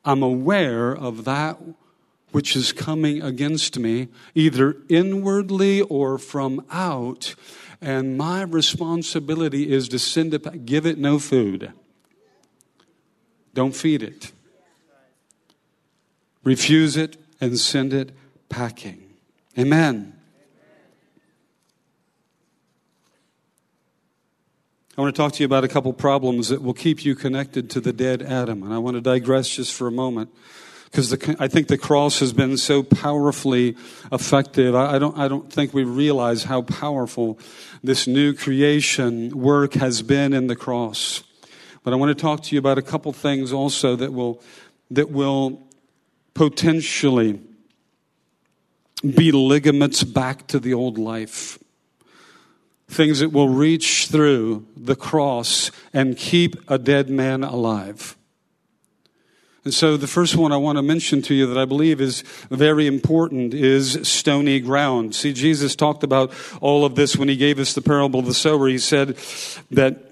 I'm 0.04 0.22
aware 0.22 0.96
of 0.96 1.24
that 1.24 1.58
which 2.30 2.54
is 2.54 2.72
coming 2.72 3.22
against 3.22 3.78
me, 3.78 4.08
either 4.34 4.76
inwardly 4.88 5.82
or 5.82 6.18
from 6.18 6.64
out, 6.70 7.34
and 7.80 8.18
my 8.18 8.42
responsibility 8.42 9.72
is 9.72 9.88
to 9.88 9.98
send 9.98 10.34
it, 10.34 10.66
give 10.66 10.84
it 10.84 10.98
no 10.98 11.18
food. 11.18 11.72
Don't 13.54 13.74
feed 13.74 14.02
it. 14.02 14.32
Refuse 16.44 16.96
it 16.96 17.16
and 17.40 17.58
send 17.58 17.92
it 17.92 18.12
packing. 18.48 19.07
Amen. 19.58 20.12
I 24.96 25.00
want 25.00 25.12
to 25.12 25.20
talk 25.20 25.32
to 25.32 25.40
you 25.40 25.46
about 25.46 25.64
a 25.64 25.68
couple 25.68 25.92
problems 25.92 26.50
that 26.50 26.62
will 26.62 26.74
keep 26.74 27.04
you 27.04 27.16
connected 27.16 27.68
to 27.70 27.80
the 27.80 27.92
dead 27.92 28.22
Adam. 28.22 28.62
And 28.62 28.72
I 28.72 28.78
want 28.78 28.94
to 28.98 29.00
digress 29.00 29.48
just 29.48 29.74
for 29.74 29.88
a 29.88 29.90
moment 29.90 30.30
because 30.84 31.12
I 31.40 31.48
think 31.48 31.66
the 31.66 31.76
cross 31.76 32.20
has 32.20 32.32
been 32.32 32.56
so 32.56 32.84
powerfully 32.84 33.76
effective. 34.12 34.76
I, 34.76 34.94
I, 34.94 34.98
don't, 35.00 35.18
I 35.18 35.26
don't 35.26 35.52
think 35.52 35.74
we 35.74 35.82
realize 35.82 36.44
how 36.44 36.62
powerful 36.62 37.40
this 37.82 38.06
new 38.06 38.34
creation 38.34 39.36
work 39.36 39.74
has 39.74 40.02
been 40.02 40.34
in 40.34 40.46
the 40.46 40.56
cross. 40.56 41.24
But 41.82 41.92
I 41.92 41.96
want 41.96 42.16
to 42.16 42.22
talk 42.22 42.44
to 42.44 42.54
you 42.54 42.60
about 42.60 42.78
a 42.78 42.82
couple 42.82 43.12
things 43.12 43.52
also 43.52 43.96
that 43.96 44.12
will, 44.12 44.40
that 44.92 45.10
will 45.10 45.66
potentially 46.34 47.40
be 49.00 49.32
ligaments 49.32 50.04
back 50.04 50.46
to 50.48 50.58
the 50.58 50.74
old 50.74 50.98
life. 50.98 51.58
Things 52.88 53.20
that 53.20 53.32
will 53.32 53.48
reach 53.48 54.06
through 54.06 54.66
the 54.76 54.96
cross 54.96 55.70
and 55.92 56.16
keep 56.16 56.56
a 56.70 56.78
dead 56.78 57.10
man 57.10 57.44
alive. 57.44 58.16
And 59.64 59.74
so 59.74 59.98
the 59.98 60.06
first 60.06 60.34
one 60.36 60.52
I 60.52 60.56
want 60.56 60.78
to 60.78 60.82
mention 60.82 61.20
to 61.22 61.34
you 61.34 61.46
that 61.46 61.58
I 61.58 61.66
believe 61.66 62.00
is 62.00 62.22
very 62.50 62.86
important 62.86 63.52
is 63.52 63.98
stony 64.08 64.60
ground. 64.60 65.14
See, 65.14 65.34
Jesus 65.34 65.76
talked 65.76 66.02
about 66.02 66.32
all 66.62 66.86
of 66.86 66.94
this 66.94 67.16
when 67.16 67.28
he 67.28 67.36
gave 67.36 67.58
us 67.58 67.74
the 67.74 67.82
parable 67.82 68.20
of 68.20 68.26
the 68.26 68.32
sower. 68.32 68.68
He 68.68 68.78
said 68.78 69.18
that 69.70 70.07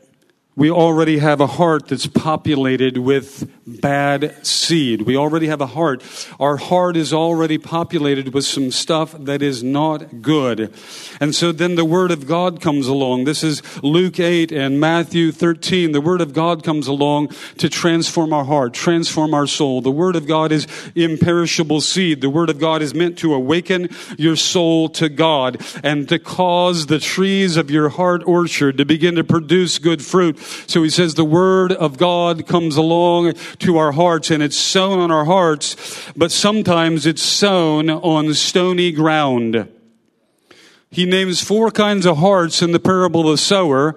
we 0.57 0.71
already 0.71 1.19
have 1.19 1.43
a 1.43 1.47
heart 1.47 1.89
that's 1.89 2.07
populated 2.07 2.97
with 2.97 3.47
bad 3.67 4.35
seed. 4.47 5.03
We 5.03 5.15
already 5.15 5.49
have 5.49 5.61
a 5.61 5.67
heart. 5.67 6.03
Our 6.41 6.57
heart 6.57 6.97
is 6.97 7.13
already 7.13 7.59
populated 7.59 8.33
with 8.33 8.47
some 8.47 8.71
stuff 8.71 9.15
that 9.19 9.43
is 9.43 9.63
not 9.63 10.23
good. 10.23 10.73
And 11.21 11.35
so 11.35 11.53
then 11.53 11.75
the 11.75 11.85
Word 11.85 12.11
of 12.11 12.27
God 12.27 12.63
comes 12.63 12.87
along. 12.87 13.25
This 13.25 13.45
is 13.45 13.63
Luke 13.83 14.19
8 14.19 14.51
and 14.51 14.81
Matthew 14.81 15.31
13. 15.31 15.93
The 15.93 16.01
Word 16.01 16.23
of 16.23 16.33
God 16.33 16.65
comes 16.65 16.87
along 16.87 17.35
to 17.59 17.69
transform 17.69 18.33
our 18.33 18.45
heart, 18.45 18.73
transform 18.73 19.35
our 19.35 19.47
soul. 19.47 19.83
The 19.83 19.91
Word 19.91 20.17
of 20.17 20.27
God 20.27 20.53
is 20.53 20.67
imperishable 20.95 21.83
seed. 21.83 22.23
The 22.23 22.31
Word 22.31 22.49
of 22.49 22.59
God 22.59 22.81
is 22.81 22.95
meant 22.95 23.19
to 23.19 23.35
awaken 23.35 23.91
your 24.17 24.37
soul 24.37 24.89
to 24.91 25.11
God 25.11 25.63
and 25.85 26.09
to 26.09 26.19
cause 26.19 26.87
the 26.87 26.99
trees 26.99 27.59
of 27.59 27.71
your 27.71 27.91
heart 27.91 28.23
orchard 28.27 28.79
to 28.79 28.87
begin 28.87 29.17
to 29.17 29.25
produce 29.25 29.79
good 29.79 30.03
fruit. 30.03 30.39
So 30.67 30.83
he 30.83 30.91
says 30.91 31.15
the 31.15 31.25
word 31.25 31.73
of 31.73 31.99
God 31.99 32.47
comes 32.47 32.77
along 32.77 33.35
to 33.61 33.79
our 33.79 33.93
hearts 33.93 34.31
and 34.31 34.43
it's 34.43 34.57
sown 34.57 34.99
on 34.99 35.11
our 35.11 35.25
hearts, 35.25 36.11
but 36.17 36.31
sometimes 36.31 37.07
it's 37.07 37.23
sown 37.23 37.91
on 37.91 38.33
stony 38.35 38.93
ground. 38.93 39.69
He 40.91 41.05
names 41.05 41.43
four 41.43 41.71
kinds 41.71 42.07
of 42.07 42.19
hearts 42.19 42.63
in 42.63 42.73
the 42.73 42.81
parable 42.81 43.23
of 43.23 43.35
the 43.35 43.39
sower. 43.39 43.97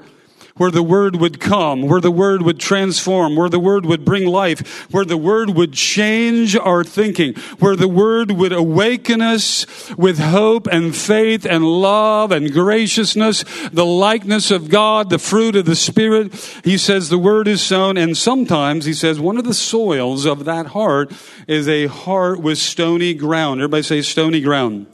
Where 0.60 0.70
the 0.70 0.84
word 0.84 1.16
would 1.16 1.40
come, 1.40 1.84
where 1.84 2.02
the 2.02 2.12
word 2.12 2.42
would 2.42 2.60
transform, 2.60 3.38
where 3.38 3.48
the 3.48 3.60
word 3.60 3.86
would 3.86 4.04
bring 4.04 4.28
life, 4.28 4.92
where 4.92 5.06
the 5.06 5.18
word 5.18 5.52
would 5.52 5.72
change 5.72 6.54
our 6.54 6.84
thinking, 6.84 7.34
where 7.60 7.78
the 7.78 7.88
word 7.88 8.30
would 8.32 8.52
awaken 8.52 9.22
us 9.22 9.66
with 9.98 10.20
hope 10.20 10.68
and 10.68 10.94
faith 10.94 11.46
and 11.46 11.64
love 11.64 12.34
and 12.34 12.52
graciousness, 12.52 13.46
the 13.72 13.86
likeness 13.86 14.52
of 14.52 14.70
God, 14.70 15.10
the 15.10 15.18
fruit 15.18 15.56
of 15.56 15.64
the 15.64 15.78
Spirit. 15.78 16.36
He 16.66 16.78
says 16.78 17.08
the 17.08 17.18
word 17.18 17.48
is 17.48 17.62
sown, 17.62 17.96
and 17.96 18.18
sometimes 18.18 18.84
he 18.84 18.94
says 18.94 19.18
one 19.18 19.38
of 19.38 19.46
the 19.46 19.54
soils 19.54 20.26
of 20.26 20.44
that 20.44 20.68
heart 20.68 21.14
is 21.48 21.70
a 21.70 21.88
heart 21.88 22.42
with 22.42 22.58
stony 22.58 23.14
ground. 23.14 23.62
Everybody 23.62 23.84
say 23.84 24.02
stony 24.02 24.42
ground. 24.42 24.88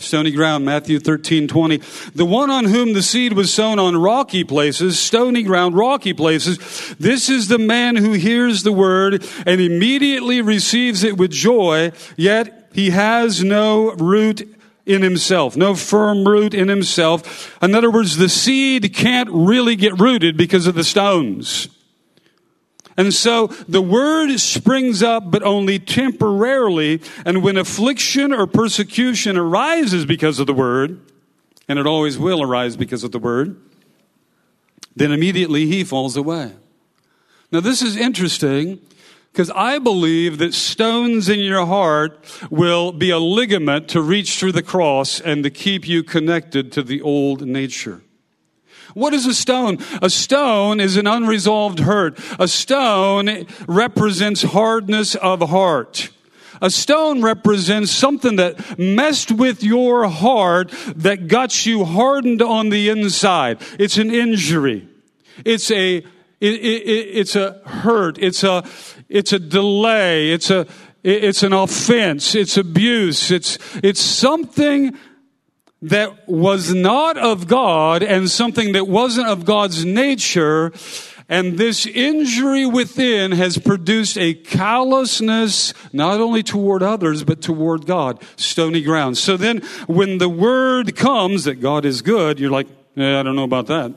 Stony 0.00 0.30
ground, 0.30 0.64
Matthew 0.64 0.98
13, 0.98 1.46
20. 1.46 1.76
The 2.14 2.24
one 2.24 2.50
on 2.50 2.64
whom 2.64 2.94
the 2.94 3.02
seed 3.02 3.34
was 3.34 3.52
sown 3.52 3.78
on 3.78 3.98
rocky 3.98 4.44
places, 4.44 4.98
stony 4.98 5.42
ground, 5.42 5.76
rocky 5.76 6.14
places, 6.14 6.94
this 6.98 7.28
is 7.28 7.48
the 7.48 7.58
man 7.58 7.96
who 7.96 8.12
hears 8.12 8.62
the 8.62 8.72
word 8.72 9.22
and 9.44 9.60
immediately 9.60 10.40
receives 10.40 11.04
it 11.04 11.18
with 11.18 11.30
joy, 11.30 11.92
yet 12.16 12.70
he 12.72 12.90
has 12.90 13.44
no 13.44 13.92
root 13.92 14.56
in 14.86 15.02
himself, 15.02 15.54
no 15.54 15.74
firm 15.74 16.26
root 16.26 16.54
in 16.54 16.68
himself. 16.68 17.62
In 17.62 17.74
other 17.74 17.90
words, 17.90 18.16
the 18.16 18.30
seed 18.30 18.94
can't 18.94 19.28
really 19.30 19.76
get 19.76 20.00
rooted 20.00 20.34
because 20.38 20.66
of 20.66 20.74
the 20.74 20.82
stones. 20.82 21.68
And 22.96 23.14
so 23.14 23.46
the 23.68 23.82
word 23.82 24.36
springs 24.38 25.02
up, 25.02 25.30
but 25.30 25.42
only 25.42 25.78
temporarily. 25.78 27.00
And 27.24 27.42
when 27.42 27.56
affliction 27.56 28.32
or 28.32 28.46
persecution 28.46 29.36
arises 29.36 30.04
because 30.04 30.38
of 30.38 30.46
the 30.46 30.54
word, 30.54 31.00
and 31.68 31.78
it 31.78 31.86
always 31.86 32.18
will 32.18 32.42
arise 32.42 32.76
because 32.76 33.04
of 33.04 33.12
the 33.12 33.18
word, 33.18 33.60
then 34.96 35.12
immediately 35.12 35.66
he 35.66 35.84
falls 35.84 36.16
away. 36.16 36.52
Now, 37.52 37.60
this 37.60 37.80
is 37.82 37.96
interesting 37.96 38.80
because 39.32 39.50
I 39.50 39.78
believe 39.78 40.38
that 40.38 40.54
stones 40.54 41.28
in 41.28 41.40
your 41.40 41.66
heart 41.66 42.24
will 42.50 42.92
be 42.92 43.10
a 43.10 43.18
ligament 43.18 43.88
to 43.90 44.00
reach 44.00 44.38
through 44.38 44.52
the 44.52 44.62
cross 44.62 45.20
and 45.20 45.44
to 45.44 45.50
keep 45.50 45.86
you 45.86 46.02
connected 46.02 46.72
to 46.72 46.82
the 46.82 47.00
old 47.02 47.46
nature. 47.46 48.02
What 48.94 49.14
is 49.14 49.26
a 49.26 49.34
stone? 49.34 49.78
A 50.02 50.10
stone 50.10 50.80
is 50.80 50.96
an 50.96 51.06
unresolved 51.06 51.80
hurt. 51.80 52.18
A 52.38 52.48
stone 52.48 53.46
represents 53.66 54.42
hardness 54.42 55.14
of 55.14 55.40
heart. 55.48 56.10
A 56.62 56.70
stone 56.70 57.22
represents 57.22 57.90
something 57.90 58.36
that 58.36 58.78
messed 58.78 59.32
with 59.32 59.62
your 59.62 60.08
heart 60.08 60.70
that 60.96 61.26
got 61.26 61.64
you 61.64 61.84
hardened 61.84 62.42
on 62.42 62.68
the 62.68 62.90
inside. 62.90 63.62
It's 63.78 63.96
an 63.96 64.10
injury. 64.10 64.86
It's 65.44 65.70
a, 65.70 65.96
it, 65.96 66.04
it, 66.40 66.48
it's 66.48 67.34
a 67.34 67.62
hurt. 67.64 68.18
It's 68.18 68.44
a, 68.44 68.64
it's 69.08 69.32
a 69.32 69.38
delay. 69.38 70.32
It's 70.32 70.50
a, 70.50 70.66
it's 71.02 71.42
an 71.42 71.54
offense. 71.54 72.34
It's 72.34 72.58
abuse. 72.58 73.30
It's, 73.30 73.56
it's 73.82 74.02
something 74.02 74.98
that 75.82 76.28
was 76.28 76.74
not 76.74 77.16
of 77.16 77.46
God 77.46 78.02
and 78.02 78.30
something 78.30 78.72
that 78.72 78.86
wasn't 78.86 79.28
of 79.28 79.44
God's 79.44 79.84
nature. 79.84 80.72
And 81.28 81.58
this 81.58 81.86
injury 81.86 82.66
within 82.66 83.32
has 83.32 83.56
produced 83.56 84.18
a 84.18 84.34
callousness, 84.34 85.72
not 85.92 86.20
only 86.20 86.42
toward 86.42 86.82
others, 86.82 87.22
but 87.22 87.40
toward 87.40 87.86
God. 87.86 88.22
Stony 88.36 88.82
ground. 88.82 89.16
So 89.16 89.36
then 89.36 89.60
when 89.86 90.18
the 90.18 90.28
word 90.28 90.96
comes 90.96 91.44
that 91.44 91.60
God 91.60 91.84
is 91.84 92.02
good, 92.02 92.40
you're 92.40 92.50
like, 92.50 92.66
eh, 92.96 93.18
I 93.18 93.22
don't 93.22 93.36
know 93.36 93.44
about 93.44 93.68
that. 93.68 93.94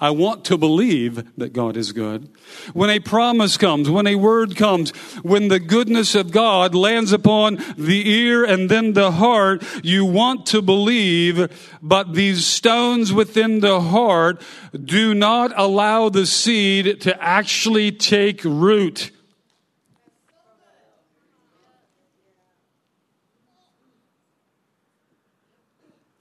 I 0.00 0.10
want 0.10 0.44
to 0.44 0.56
believe 0.56 1.36
that 1.36 1.52
God 1.52 1.76
is 1.76 1.90
good. 1.90 2.28
When 2.72 2.88
a 2.88 3.00
promise 3.00 3.56
comes, 3.56 3.90
when 3.90 4.06
a 4.06 4.14
word 4.14 4.54
comes, 4.54 4.90
when 5.22 5.48
the 5.48 5.58
goodness 5.58 6.14
of 6.14 6.30
God 6.30 6.72
lands 6.72 7.12
upon 7.12 7.56
the 7.76 8.08
ear 8.08 8.44
and 8.44 8.70
then 8.70 8.92
the 8.92 9.10
heart, 9.10 9.64
you 9.82 10.04
want 10.04 10.46
to 10.46 10.62
believe, 10.62 11.50
but 11.82 12.14
these 12.14 12.46
stones 12.46 13.12
within 13.12 13.58
the 13.58 13.80
heart 13.80 14.40
do 14.72 15.14
not 15.14 15.52
allow 15.56 16.08
the 16.08 16.26
seed 16.26 17.00
to 17.00 17.20
actually 17.20 17.90
take 17.90 18.44
root. 18.44 19.10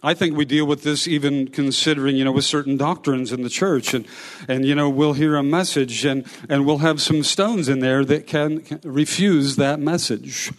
I 0.08 0.13
think 0.13 0.38
we 0.38 0.46
deal 0.46 0.63
with 0.63 0.84
this 0.84 1.06
even 1.06 1.50
considering, 1.50 2.15
you 2.15 2.24
know, 2.24 2.32
with 2.32 2.46
certain 2.46 2.78
doctrines 2.78 3.34
in 3.34 3.41
the 3.41 3.50
church. 3.50 3.93
And, 3.93 4.08
and 4.48 4.65
you 4.65 4.74
know, 4.74 4.89
we'll 4.89 5.12
hear 5.12 5.36
a 5.36 5.43
message 5.43 6.06
and, 6.06 6.26
and 6.48 6.65
we'll 6.65 6.78
have 6.78 7.02
some 7.02 7.24
stones 7.24 7.67
in 7.67 7.82
there 7.82 8.06
that 8.06 8.26
can, 8.26 8.62
can 8.62 8.80
refuse 8.86 9.58
that 9.58 9.82
message. 9.82 10.54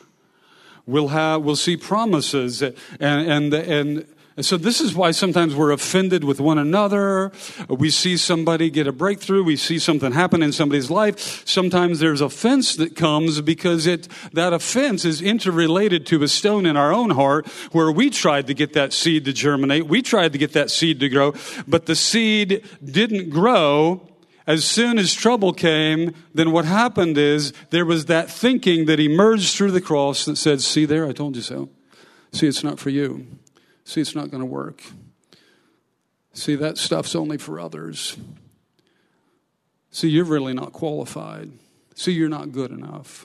We'll, 0.85 1.09
have, 1.09 1.45
we'll 1.45 1.57
see 1.57 1.79
promises 1.79 2.61
and, 2.61 2.75
and, 3.01 3.55
and 3.55 4.07
and 4.39 4.47
so 4.47 4.57
this 4.57 4.81
is 4.81 4.95
why 4.95 5.11
sometimes 5.11 5.57
we're 5.57 5.73
offended 5.73 6.23
with 6.23 6.39
one 6.39 6.59
another. 6.59 7.33
We 7.69 7.91
see 7.91 8.17
somebody 8.17 8.71
get 8.71 8.87
a 8.87 8.93
breakthrough. 8.93 9.43
We 9.43 9.57
see 9.57 9.81
something 9.81 10.13
happen 10.13 10.45
in 10.45 10.53
somebody's 10.53 10.93
life. 10.93 11.45
Sometimes 11.45 11.99
there's 11.99 12.21
offense 12.21 12.77
that 12.77 12.95
comes 12.95 13.41
because 13.41 13.89
it, 13.89 14.07
that 14.33 14.53
offense 14.53 15.05
is 15.05 15.21
interrelated 15.21 16.07
to 16.07 16.23
a 16.23 16.29
stone 16.29 16.67
in 16.67 16.77
our 16.77 16.93
own 16.93 17.11
heart 17.11 17.49
where 17.73 17.91
we 17.91 18.11
tried 18.11 18.47
to 18.47 18.55
get 18.55 18.75
that 18.75 18.93
seed 18.93 19.25
to 19.25 19.33
germinate. 19.33 19.89
We 19.89 20.03
tried 20.03 20.35
to 20.35 20.39
get 20.39 20.53
that 20.53 20.71
seed 20.71 21.01
to 21.01 21.09
grow, 21.09 21.35
but 21.67 21.87
the 21.87 21.97
seed 21.97 22.65
didn't 22.85 23.31
grow 23.31 24.09
as 24.47 24.65
soon 24.65 24.99
as 24.99 25.13
trouble 25.13 25.53
came, 25.53 26.15
then 26.33 26.53
what 26.53 26.65
happened 26.65 27.19
is 27.19 27.53
there 27.71 27.85
was 27.85 28.07
that 28.07 28.31
thinking 28.31 28.87
that 28.87 29.01
emerged 29.01 29.57
through 29.57 29.73
the 29.73 29.81
cross 29.81 30.27
that 30.27 30.37
said, 30.37 30.61
See 30.61 30.85
there, 30.85 31.09
I 31.09 31.13
told 31.13 31.35
you 31.35 31.43
so. 31.43 31.71
See, 32.31 32.47
it's 32.47 32.63
not 32.63 32.79
for 32.79 32.91
you. 32.91 33.27
See, 33.89 34.03
it's 34.03 34.15
not 34.15 34.31
going 34.31 34.43
to 34.43 34.47
work. 34.47 34.83
See, 36.35 36.57
that 36.57 36.77
stuff's 36.77 37.15
only 37.15 37.39
for 37.39 37.59
others. 37.59 38.19
See, 39.91 40.11
you're 40.11 40.27
really 40.27 40.53
not 40.53 40.75
qualified. 40.75 41.53
See, 41.95 42.13
you're 42.13 42.29
not 42.29 42.53
good 42.53 42.71
enough. 42.71 43.25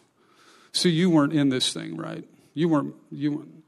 See, 0.71 0.89
you 0.89 1.09
weren't 1.09 1.33
in 1.33 1.49
this 1.49 1.73
thing 1.73 1.97
right. 1.97 2.23
You 2.53 2.69
weren't, 2.69 2.95
you 3.11 3.31
weren't. 3.33 3.63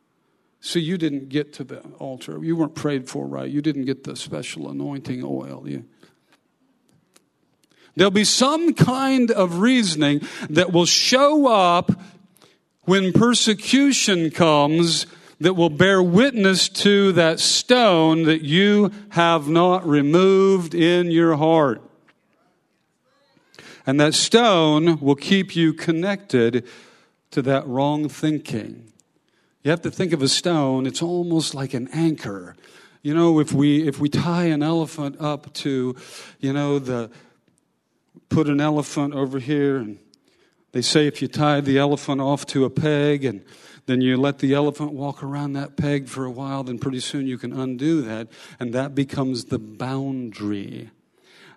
See, 0.62 0.79
you 0.79 0.97
didn't 0.97 1.27
get 1.27 1.51
to 1.55 1.65
the 1.65 1.81
altar. 1.99 2.41
You 2.41 2.55
weren't 2.55 2.75
prayed 2.75 3.10
for 3.10 3.27
right. 3.27 3.51
You 3.51 3.62
didn't 3.62 3.84
get 3.84 4.05
the 4.05 4.15
special 4.15 4.71
anointing 4.71 5.21
oil. 5.21 5.65
You, 5.67 5.84
There'll 7.97 8.10
be 8.10 8.23
some 8.23 8.73
kind 8.73 9.31
of 9.31 9.60
reasoning 9.60 10.21
that 10.49 10.71
will 10.71 10.86
show 10.86 11.47
up 11.47 11.91
when 12.84 13.12
persecution 13.12 14.31
comes 14.31 15.08
that 15.39 15.53
will 15.53 15.69
bear 15.69 16.01
witness 16.01 16.69
to 16.69 17.11
that 17.13 17.39
stone 17.39 18.23
that 18.23 18.41
you 18.41 18.91
have 19.09 19.47
not 19.47 19.87
removed 19.87 20.73
in 20.73 21.11
your 21.11 21.35
heart. 21.35 21.81
And 23.85 23.99
that 23.99 24.13
stone 24.13 24.99
will 24.99 25.15
keep 25.15 25.55
you 25.55 25.73
connected 25.73 26.65
to 27.31 27.41
that 27.43 27.67
wrong 27.67 28.09
thinking. 28.09 28.91
You 29.63 29.71
have 29.71 29.81
to 29.81 29.91
think 29.91 30.13
of 30.13 30.21
a 30.21 30.27
stone, 30.27 30.85
it's 30.85 31.01
almost 31.01 31.53
like 31.53 31.73
an 31.73 31.89
anchor. 31.91 32.55
You 33.01 33.13
know, 33.13 33.39
if 33.39 33.51
we 33.53 33.87
if 33.87 33.99
we 33.99 34.09
tie 34.09 34.45
an 34.45 34.63
elephant 34.63 35.17
up 35.19 35.53
to, 35.55 35.95
you 36.39 36.53
know, 36.53 36.79
the 36.79 37.11
put 38.29 38.47
an 38.47 38.59
elephant 38.59 39.13
over 39.13 39.37
here 39.37 39.77
and 39.77 39.99
they 40.71 40.81
say 40.81 41.07
if 41.07 41.21
you 41.21 41.27
tie 41.27 41.61
the 41.61 41.77
elephant 41.77 42.19
off 42.19 42.45
to 42.47 42.65
a 42.65 42.69
peg 42.69 43.23
and 43.23 43.43
then 43.85 44.01
you 44.01 44.17
let 44.17 44.39
the 44.39 44.53
elephant 44.53 44.93
walk 44.93 45.21
around 45.21 45.53
that 45.53 45.77
peg 45.77 46.07
for 46.07 46.25
a 46.25 46.31
while, 46.31 46.63
then 46.63 46.79
pretty 46.79 46.99
soon 46.99 47.27
you 47.27 47.37
can 47.37 47.53
undo 47.53 48.01
that, 48.01 48.27
and 48.59 48.73
that 48.73 48.95
becomes 48.95 49.45
the 49.45 49.59
boundary. 49.59 50.89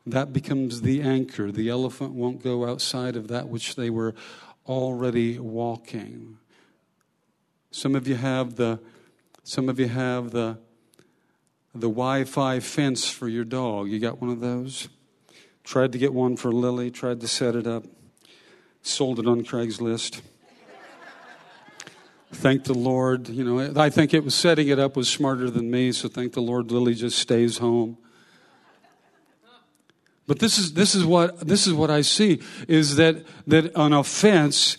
That 0.07 0.33
becomes 0.33 0.83
the 0.83 1.03
anchor. 1.03 1.51
The 1.53 1.69
elephant 1.69 2.13
won't 2.13 2.43
go 2.43 2.67
outside 2.67 3.17
of 3.17 3.29
that 3.29 3.49
which 3.49 3.77
they 3.77 3.91
were 3.91 4.15
already 4.67 5.39
walking. 5.39 6.39
Some 7.71 7.95
of 7.95 8.07
you 8.09 8.15
have 8.17 8.57
the 8.57 8.81
some 9.45 9.69
of 9.69 9.79
you 9.81 9.89
have 9.89 10.31
the 10.31 10.59
the 11.75 11.89
Wi-Fi 11.89 12.61
fence 12.61 13.11
for 13.11 13.29
your 13.29 13.45
dog. 13.45 13.89
You 13.89 13.99
got 13.99 14.21
one 14.21 14.31
of 14.31 14.41
those? 14.41 14.89
Tried 15.65 15.93
to 15.93 15.99
get 15.99 16.15
one 16.15 16.37
for 16.37 16.51
Lily, 16.51 16.91
tried 16.91 17.21
to 17.21 17.29
set 17.29 17.55
it 17.55 17.67
up, 17.67 17.85
sold 18.83 19.19
it 19.19 19.27
on 19.27 19.45
Craigslist. 19.45 20.23
Thank 22.33 22.65
the 22.65 22.75
Lord. 22.75 23.29
You 23.29 23.45
know, 23.45 23.81
I 23.81 23.91
think 23.91 24.13
it 24.13 24.23
was 24.23 24.35
setting 24.35 24.69
it 24.69 24.79
up 24.79 24.97
was 24.97 25.09
smarter 25.09 25.51
than 25.51 25.71
me, 25.71 25.93
so 25.93 26.09
thank 26.09 26.35
the 26.35 26.43
Lord 26.43 26.71
Lily 26.71 26.95
just 26.95 27.19
stays 27.19 27.59
home. 27.59 27.97
But 30.27 30.39
this 30.39 30.59
is 30.59 30.75
this 30.75 30.95
is 30.95 31.07
what 31.07 31.47
this 31.47 31.67
is 31.67 31.73
what 31.73 31.91
I 31.91 32.03
see 32.03 32.43
is 32.69 32.97
that 32.97 33.25
that 33.47 33.73
an 33.75 33.95
offense, 33.95 34.77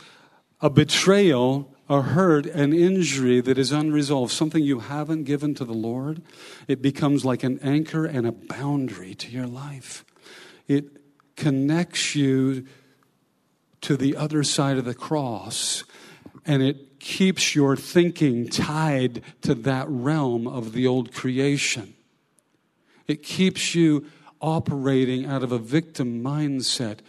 a 0.62 0.70
betrayal, 0.70 1.74
a 1.90 2.04
hurt, 2.04 2.46
an 2.46 2.72
injury 2.72 3.42
that 3.42 3.58
is 3.58 3.72
unresolved, 3.72 4.32
something 4.32 4.64
you 4.64 4.80
haven't 4.80 5.24
given 5.24 5.56
to 5.56 5.66
the 5.66 5.74
Lord, 5.74 6.22
it 6.68 6.84
becomes 6.84 7.26
like 7.26 7.44
an 7.44 7.58
anchor 7.64 8.06
and 8.06 8.28
a 8.28 8.32
boundary 8.32 9.16
to 9.16 9.32
your 9.32 9.48
life. 9.48 10.06
It 10.68 10.86
connects 11.36 12.14
you 12.14 12.68
to 13.82 13.98
the 13.98 14.16
other 14.16 14.44
side 14.44 14.78
of 14.78 14.86
the 14.86 14.94
cross 14.94 15.84
and 16.46 16.62
it 16.62 16.89
keeps 17.00 17.56
your 17.56 17.76
thinking 17.76 18.48
tied 18.48 19.22
to 19.42 19.56
that 19.56 19.88
realm 19.90 20.48
of 20.48 20.74
the 20.74 20.88
old 20.88 21.14
creation. 21.14 21.94
It 23.08 23.24
keeps 23.24 23.74
you 23.74 24.06
operating 24.42 25.26
out 25.26 25.44
of 25.44 25.52
a 25.52 25.58
victim 25.58 26.24
mindset 26.24 27.00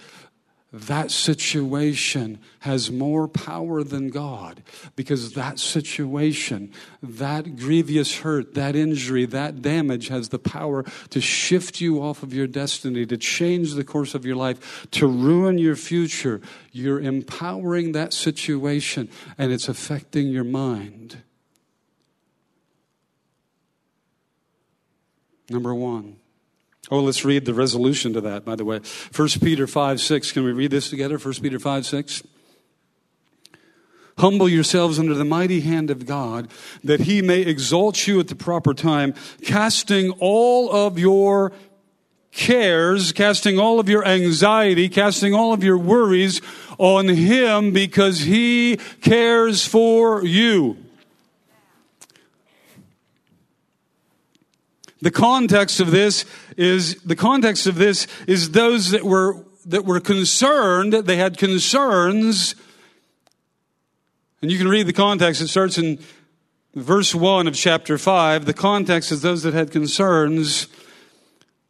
that 0.73 1.11
situation 1.11 2.39
has 2.61 2.93
more 2.93 3.27
power 3.27 3.83
than 3.83 4.09
God 4.09 4.63
because 4.95 5.33
that 5.33 5.59
situation, 5.59 6.73
that 7.03 7.57
grievous 7.57 8.19
hurt, 8.19 8.55
that 8.55 8.77
injury, 8.77 9.27
that 9.27 9.63
damage 9.63 10.09
has 10.09 10.29
the 10.29 10.39
power 10.39 10.85
to 11.11 11.21
shift 11.21 11.81
you 11.81 12.01
off 12.01 12.23
of 12.23 12.33
your 12.33 12.47
destiny, 12.47 13.05
to 13.07 13.17
change 13.17 13.75
the 13.75 13.83
course 13.83 14.15
of 14.15 14.25
your 14.25 14.37
life, 14.37 14.87
to 14.93 15.09
ruin 15.09 15.59
your 15.59 15.75
future. 15.75 16.41
You're 16.71 17.01
empowering 17.01 17.91
that 17.93 18.13
situation 18.13 19.09
and 19.37 19.53
it's 19.53 19.69
affecting 19.69 20.29
your 20.29 20.45
mind. 20.45 21.23
Number 25.49 25.75
one. 25.75 26.20
Oh, 26.91 27.01
let's 27.01 27.25
read 27.25 27.45
the 27.45 27.55
resolution 27.55 28.13
to 28.15 28.21
that, 28.23 28.45
by 28.45 28.57
the 28.57 28.65
way. 28.65 28.81
1 29.15 29.29
Peter 29.41 29.67
5 29.67 30.01
6. 30.01 30.33
Can 30.33 30.45
we 30.45 30.53
read 30.53 30.73
this 30.73 30.91
together? 30.91 31.19
1 31.19 31.35
Peter 31.35 31.59
5 31.59 31.87
6. 31.87 32.23
Humble 34.19 34.49
yourselves 34.49 34.99
under 34.99 35.15
the 35.15 35.25
mighty 35.25 35.61
hand 35.61 35.91
of 35.91 36.05
God, 36.05 36.51
that 36.85 37.01
he 37.01 37.23
may 37.23 37.41
exalt 37.41 38.07
you 38.07 38.21
at 38.21 38.29
the 38.29 38.35
proper 38.35 38.75
time, 38.75 39.15
casting 39.43 40.11
all 40.19 40.71
of 40.71 40.99
your 40.99 41.53
cares, 42.33 43.13
casting 43.13 43.59
all 43.59 43.81
of 43.81 43.89
your 43.89 44.07
anxiety, 44.07 44.89
casting 44.89 45.33
all 45.33 45.53
of 45.53 45.65
your 45.65 45.79
worries 45.79 46.41
on 46.79 47.09
him 47.09 47.73
because 47.73 48.21
he 48.21 48.79
cares 49.01 49.65
for 49.67 50.25
you. 50.25 50.77
The 55.03 55.11
context 55.11 55.81
of 55.81 55.91
this 55.91 56.25
is 56.57 56.97
the 57.03 57.17
context 57.17 57.67
of 57.67 57.77
this 57.77 58.07
is 58.27 58.51
those 58.51 58.91
that 58.91 59.05
were 59.05 59.45
that 59.67 59.85
were 59.85 60.01
concerned, 60.01 60.93
they 60.93 61.17
had 61.17 61.39
concerns. 61.39 62.55
And 64.43 64.51
you 64.51 64.59
can 64.59 64.69
read 64.69 64.87
the 64.87 64.93
context. 64.93 65.41
It 65.41 65.49
starts 65.49 65.77
in 65.79 65.99
verse 66.75 67.15
1 67.15 67.47
of 67.47 67.55
chapter 67.55 67.99
5. 67.99 68.47
The 68.47 68.55
context 68.55 69.13
is 69.13 69.21
those 69.23 69.43
that 69.43 69.53
had 69.53 69.71
concerns 69.71 70.67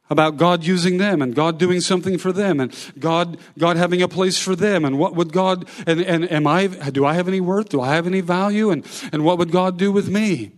about 0.09 0.37
God 0.37 0.65
using 0.65 0.99
them 0.99 1.23
and 1.23 1.35
God 1.35 1.59
doing 1.59 1.81
something 1.81 2.19
for 2.19 2.33
them 2.33 2.59
and 2.59 2.75
God 2.99 3.39
God 3.57 3.77
having 3.77 4.03
a 4.03 4.09
place 4.09 4.39
for 4.39 4.57
them 4.57 4.85
and 4.85 4.99
what 4.99 5.15
would 5.15 5.33
God 5.33 5.69
and, 5.87 6.01
and 6.01 6.31
am 6.33 6.49
I 6.49 6.67
do 6.67 7.07
I 7.07 7.15
have 7.15 7.29
any 7.29 7.41
worth? 7.41 7.69
Do 7.69 7.81
I 7.81 7.95
have 7.95 8.09
any 8.09 8.21
value? 8.21 8.71
And 8.71 8.85
and 9.13 9.25
what 9.25 9.39
would 9.39 9.53
God 9.53 9.79
do 9.79 9.93
with 9.93 10.09
me? 10.09 10.51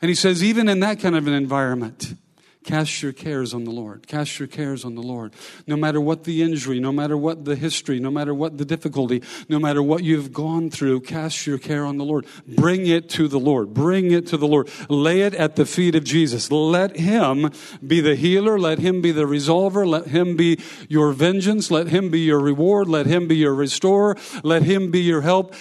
And 0.00 0.08
he 0.08 0.14
says, 0.14 0.44
even 0.44 0.68
in 0.68 0.80
that 0.80 1.00
kind 1.00 1.16
of 1.16 1.26
an 1.26 1.32
environment, 1.32 2.14
cast 2.62 3.02
your 3.02 3.12
cares 3.12 3.52
on 3.52 3.64
the 3.64 3.70
Lord. 3.70 4.06
Cast 4.06 4.38
your 4.38 4.46
cares 4.46 4.84
on 4.84 4.94
the 4.94 5.02
Lord. 5.02 5.32
No 5.66 5.74
matter 5.74 6.00
what 6.00 6.24
the 6.24 6.42
injury, 6.42 6.78
no 6.78 6.92
matter 6.92 7.16
what 7.16 7.44
the 7.44 7.56
history, 7.56 7.98
no 7.98 8.10
matter 8.10 8.32
what 8.34 8.58
the 8.58 8.64
difficulty, 8.64 9.22
no 9.48 9.58
matter 9.58 9.82
what 9.82 10.04
you've 10.04 10.32
gone 10.32 10.70
through, 10.70 11.00
cast 11.00 11.46
your 11.46 11.58
care 11.58 11.84
on 11.84 11.96
the 11.96 12.04
Lord. 12.04 12.26
Bring 12.46 12.86
it 12.86 13.08
to 13.10 13.26
the 13.26 13.40
Lord. 13.40 13.74
Bring 13.74 14.12
it 14.12 14.26
to 14.28 14.36
the 14.36 14.46
Lord. 14.46 14.68
Lay 14.88 15.22
it 15.22 15.34
at 15.34 15.56
the 15.56 15.66
feet 15.66 15.96
of 15.96 16.04
Jesus. 16.04 16.52
Let 16.52 16.96
Him 16.96 17.50
be 17.84 18.00
the 18.00 18.14
healer. 18.14 18.58
Let 18.58 18.78
Him 18.78 19.00
be 19.00 19.10
the 19.10 19.24
resolver. 19.24 19.84
Let 19.84 20.08
Him 20.08 20.36
be 20.36 20.60
your 20.88 21.12
vengeance. 21.12 21.70
Let 21.70 21.88
Him 21.88 22.10
be 22.10 22.20
your 22.20 22.38
reward. 22.38 22.86
Let 22.86 23.06
Him 23.06 23.26
be 23.26 23.36
your 23.36 23.54
restorer. 23.54 24.14
Let 24.44 24.62
Him 24.62 24.90
be 24.90 25.00
your 25.00 25.22
help. 25.22 25.54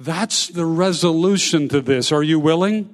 That's 0.00 0.48
the 0.48 0.66
resolution 0.66 1.68
to 1.68 1.80
this. 1.80 2.10
Are 2.10 2.24
you 2.24 2.40
willing? 2.40 2.92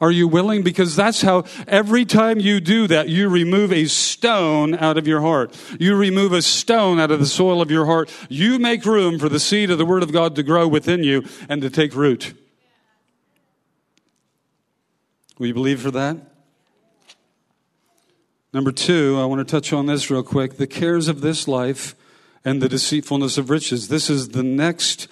Are 0.00 0.10
you 0.10 0.26
willing? 0.26 0.62
Because 0.62 0.96
that's 0.96 1.20
how 1.20 1.44
every 1.68 2.06
time 2.06 2.40
you 2.40 2.60
do 2.60 2.86
that, 2.86 3.10
you 3.10 3.28
remove 3.28 3.70
a 3.70 3.84
stone 3.84 4.74
out 4.74 4.96
of 4.96 5.06
your 5.06 5.20
heart. 5.20 5.54
You 5.78 5.94
remove 5.94 6.32
a 6.32 6.40
stone 6.40 6.98
out 6.98 7.10
of 7.10 7.20
the 7.20 7.26
soil 7.26 7.60
of 7.60 7.70
your 7.70 7.84
heart. 7.84 8.10
You 8.30 8.58
make 8.58 8.86
room 8.86 9.18
for 9.18 9.28
the 9.28 9.38
seed 9.38 9.70
of 9.70 9.76
the 9.76 9.84
Word 9.84 10.02
of 10.02 10.10
God 10.10 10.36
to 10.36 10.42
grow 10.42 10.66
within 10.66 11.04
you 11.04 11.24
and 11.50 11.60
to 11.60 11.68
take 11.68 11.94
root. 11.94 12.32
Will 15.38 15.48
you 15.48 15.54
believe 15.54 15.82
for 15.82 15.90
that? 15.90 16.16
Number 18.52 18.72
two, 18.72 19.18
I 19.20 19.26
want 19.26 19.46
to 19.46 19.50
touch 19.50 19.72
on 19.72 19.86
this 19.86 20.10
real 20.10 20.22
quick 20.22 20.56
the 20.56 20.66
cares 20.66 21.08
of 21.08 21.20
this 21.20 21.46
life 21.46 21.94
and 22.44 22.60
the 22.60 22.68
deceitfulness 22.68 23.36
of 23.38 23.50
riches. 23.50 23.88
This 23.88 24.08
is 24.08 24.30
the 24.30 24.42
next. 24.42 25.08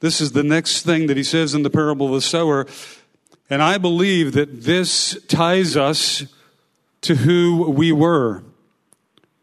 This 0.00 0.20
is 0.20 0.32
the 0.32 0.42
next 0.42 0.82
thing 0.82 1.08
that 1.08 1.16
he 1.16 1.22
says 1.22 1.54
in 1.54 1.62
the 1.62 1.70
parable 1.70 2.08
of 2.08 2.12
the 2.14 2.20
sower 2.20 2.66
and 3.50 3.62
I 3.62 3.78
believe 3.78 4.32
that 4.32 4.62
this 4.62 5.18
ties 5.28 5.76
us 5.76 6.24
to 7.02 7.16
who 7.16 7.70
we 7.70 7.92
were. 7.92 8.42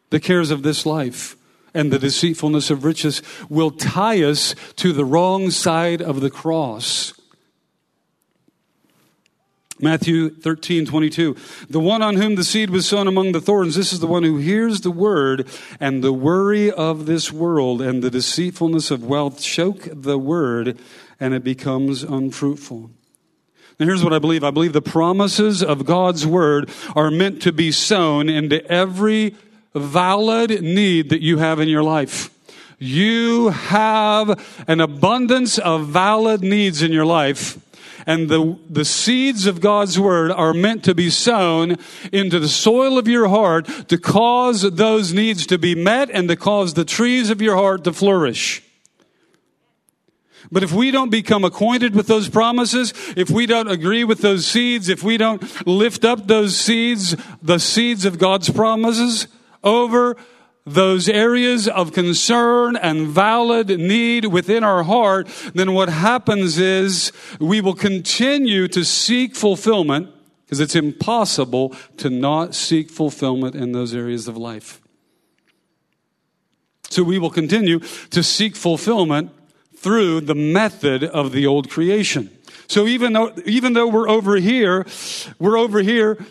The 0.10 0.20
cares 0.20 0.52
of 0.52 0.64
this 0.64 0.86
life 0.86 1.36
and 1.74 1.92
the 1.92 2.00
deceitfulness 2.00 2.70
of 2.70 2.84
riches 2.84 3.22
will 3.50 3.72
tie 3.72 4.24
us 4.24 4.56
to 4.78 4.92
the 4.92 5.06
wrong 5.06 5.52
side 5.52 6.02
of 6.02 6.22
the 6.22 6.30
cross. 6.30 7.14
Matthew 9.80 10.30
13, 10.30 10.86
22. 10.86 11.36
The 11.70 11.80
one 11.80 12.04
on 12.04 12.16
whom 12.16 12.36
the 12.36 12.44
seed 12.44 12.70
was 12.70 12.88
sown 12.88 13.08
among 13.08 13.32
the 13.32 13.42
thorns, 13.42 13.76
this 13.76 13.92
is 13.92 14.00
the 14.00 14.08
one 14.08 14.24
who 14.24 14.38
hears 14.38 14.82
the 14.82 14.92
word, 14.92 15.48
and 15.80 16.04
the 16.04 16.14
worry 16.14 16.72
of 16.72 17.08
this 17.08 17.32
world 17.32 17.82
and 17.82 18.04
the 18.04 18.12
deceitfulness 18.12 18.92
of 18.92 19.04
wealth 19.04 19.42
choke 19.42 19.88
the 19.92 20.20
word, 20.20 20.78
and 21.20 21.34
it 21.34 21.44
becomes 21.44 22.04
unfruitful. 22.04 22.92
And 23.82 23.90
here's 23.90 24.04
what 24.04 24.14
I 24.14 24.20
believe. 24.20 24.44
I 24.44 24.52
believe 24.52 24.74
the 24.74 24.80
promises 24.84 25.64
of 25.64 25.88
God's 25.88 26.28
word 26.28 26.70
are 26.96 27.10
meant 27.10 27.42
to 27.42 27.52
be 27.52 27.72
sown 27.72 28.30
into 28.30 28.64
every 28.72 29.36
valid 29.74 30.62
need 30.62 31.10
that 31.10 31.24
you 31.24 31.40
have 31.40 31.60
in 31.60 31.68
your 31.68 31.82
life. 31.82 32.30
You 32.78 33.50
have 33.50 34.40
an 34.68 34.82
abundance 34.82 35.58
of 35.58 35.88
valid 35.88 36.44
needs 36.44 36.84
in 36.84 36.92
your 36.92 37.08
life. 37.08 37.58
And 38.06 38.30
the, 38.30 38.56
the 38.70 38.86
seeds 38.86 39.48
of 39.48 39.62
God's 39.62 40.00
word 40.00 40.30
are 40.30 40.54
meant 40.54 40.84
to 40.84 40.94
be 40.94 41.10
sown 41.10 41.78
into 42.12 42.40
the 42.40 42.50
soil 42.50 43.00
of 43.00 43.08
your 43.08 43.30
heart 43.30 43.66
to 43.88 43.98
cause 43.98 44.62
those 44.62 45.12
needs 45.12 45.48
to 45.48 45.58
be 45.58 45.74
met 45.74 46.12
and 46.12 46.30
to 46.30 46.36
cause 46.36 46.76
the 46.76 46.86
trees 46.86 47.32
of 47.32 47.42
your 47.42 47.56
heart 47.56 47.84
to 47.86 47.94
flourish. 47.94 48.62
But 50.52 50.64
if 50.64 50.72
we 50.72 50.92
don't 50.92 51.10
become 51.10 51.44
acquainted 51.44 51.96
with 51.96 52.08
those 52.08 52.30
promises, 52.30 52.94
if 53.16 53.30
we 53.30 53.46
don't 53.46 53.70
agree 53.70 54.04
with 54.04 54.20
those 54.20 54.46
seeds, 54.46 54.90
if 54.90 55.04
we 55.04 55.18
don't 55.18 55.68
lift 55.68 56.06
up 56.06 56.28
those 56.28 56.58
seeds, 56.58 57.16
the 57.42 57.60
seeds 57.60 58.06
of 58.06 58.18
God's 58.18 58.50
promises 58.50 59.28
over 59.64 60.16
those 60.66 61.10
areas 61.10 61.68
of 61.68 61.92
concern 61.92 62.76
and 62.76 63.08
valid 63.08 63.68
need 63.68 64.26
within 64.26 64.64
our 64.64 64.84
heart, 64.84 65.28
then 65.54 65.74
what 65.74 65.90
happens 65.90 66.58
is 66.58 67.12
we 67.40 67.62
will 67.62 67.74
continue 67.74 68.68
to 68.68 68.84
seek 68.84 69.36
fulfillment 69.36 70.10
because 70.46 70.60
it's 70.60 70.76
impossible 70.76 71.76
to 71.98 72.10
not 72.10 72.54
seek 72.54 72.90
fulfillment 72.90 73.56
in 73.56 73.72
those 73.72 73.96
areas 73.96 74.28
of 74.28 74.36
life. 74.38 74.82
So 76.90 77.04
we 77.04 77.18
will 77.20 77.30
continue 77.30 77.80
to 78.10 78.22
seek 78.22 78.58
fulfillment 78.58 79.32
through 79.82 80.22
the 80.22 80.36
method 80.36 81.04
of 81.04 81.32
the 81.32 81.48
old 81.48 81.70
creation. 81.70 82.30
So 82.68 82.88
even 82.88 83.14
though, 83.14 83.34
even 83.46 83.74
though 83.74 83.88
we're 83.88 84.08
over 84.08 84.36
here, 84.36 84.86
we're 85.40 85.58
over 85.58 85.82
here 85.82 86.24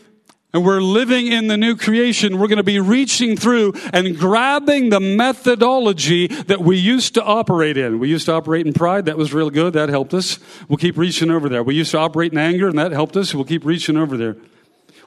and 0.52 0.64
we're 0.64 0.80
living 0.80 1.26
in 1.26 1.48
the 1.48 1.56
new 1.56 1.76
creation, 1.76 2.38
we're 2.38 2.48
going 2.48 2.58
to 2.58 2.62
be 2.62 2.80
reaching 2.80 3.36
through 3.36 3.74
and 3.92 4.16
grabbing 4.16 4.90
the 4.90 5.00
methodology 5.00 6.28
that 6.28 6.60
we 6.60 6.76
used 6.76 7.14
to 7.14 7.22
operate 7.22 7.76
in. 7.76 7.98
We 7.98 8.08
used 8.08 8.26
to 8.26 8.32
operate 8.32 8.66
in 8.66 8.72
pride. 8.72 9.06
That 9.06 9.18
was 9.18 9.34
real 9.34 9.50
good. 9.50 9.72
That 9.72 9.88
helped 9.88 10.14
us. 10.14 10.38
We'll 10.68 10.78
keep 10.78 10.96
reaching 10.96 11.30
over 11.30 11.48
there. 11.48 11.62
We 11.62 11.74
used 11.74 11.90
to 11.90 11.98
operate 11.98 12.32
in 12.32 12.38
anger 12.38 12.68
and 12.68 12.78
that 12.78 12.92
helped 12.92 13.16
us. 13.16 13.34
We'll 13.34 13.44
keep 13.44 13.64
reaching 13.64 13.96
over 13.96 14.16
there. 14.16 14.36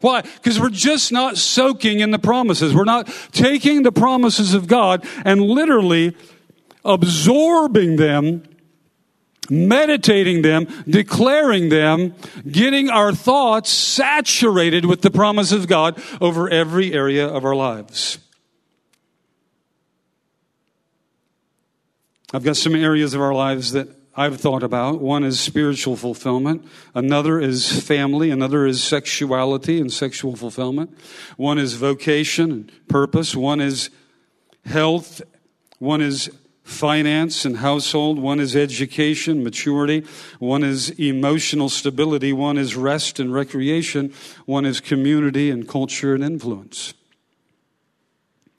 Why? 0.02 0.22
Because 0.22 0.60
we're 0.60 0.70
just 0.70 1.14
not 1.14 1.38
soaking 1.38 2.02
in 2.02 2.12
the 2.12 2.20
promises. 2.20 2.76
We're 2.76 2.84
not 2.84 3.08
taking 3.32 3.84
the 3.84 3.92
promises 3.92 4.54
of 4.54 4.68
God 4.68 5.06
and 5.24 5.42
literally 5.42 6.14
absorbing 6.86 7.96
them, 7.96 8.44
meditating 9.50 10.42
them, 10.42 10.68
declaring 10.88 11.70
them, 11.70 12.16
getting 12.50 12.90
our 12.90 13.14
thoughts 13.14 13.70
saturated 13.70 14.86
with 14.86 15.02
the 15.02 15.12
promise 15.12 15.52
of 15.52 15.68
God 15.68 16.02
over 16.22 16.50
every 16.50 16.94
area 16.94 17.28
of 17.28 17.46
our 17.46 17.56
lives. 17.56 18.20
I've 22.34 22.44
got 22.44 22.58
some 22.58 22.74
areas 22.74 23.14
of 23.14 23.22
our 23.22 23.34
lives 23.34 23.74
that 23.74 23.90
I've 24.16 24.40
thought 24.40 24.64
about. 24.64 25.02
One 25.02 25.24
is 25.24 25.40
spiritual 25.40 25.96
fulfillment. 25.96 26.66
Another 26.94 27.40
is 27.40 27.84
family. 27.84 28.30
Another 28.32 28.66
is 28.66 28.84
sexuality 28.84 29.80
and 29.80 29.92
sexual 29.92 30.36
fulfillment. 30.36 30.98
One 31.38 31.58
is 31.58 31.74
vocation 31.74 32.52
and 32.52 32.88
purpose. 32.88 33.36
One 33.36 33.60
is 33.60 33.90
health. 34.66 35.22
One 35.80 36.02
is 36.02 36.32
finance 36.64 37.46
and 37.46 37.58
household. 37.58 38.20
One 38.20 38.40
is 38.40 38.56
education, 38.56 39.44
maturity. 39.44 40.06
One 40.40 40.64
is 40.64 40.90
emotional 40.92 41.70
stability. 41.70 42.34
One 42.34 42.58
is 42.58 42.76
rest 42.76 43.20
and 43.20 43.34
recreation. 43.34 44.14
One 44.46 44.66
is 44.66 44.80
community 44.80 45.50
and 45.50 45.68
culture 45.68 46.16
and 46.16 46.24
influence. 46.24 46.94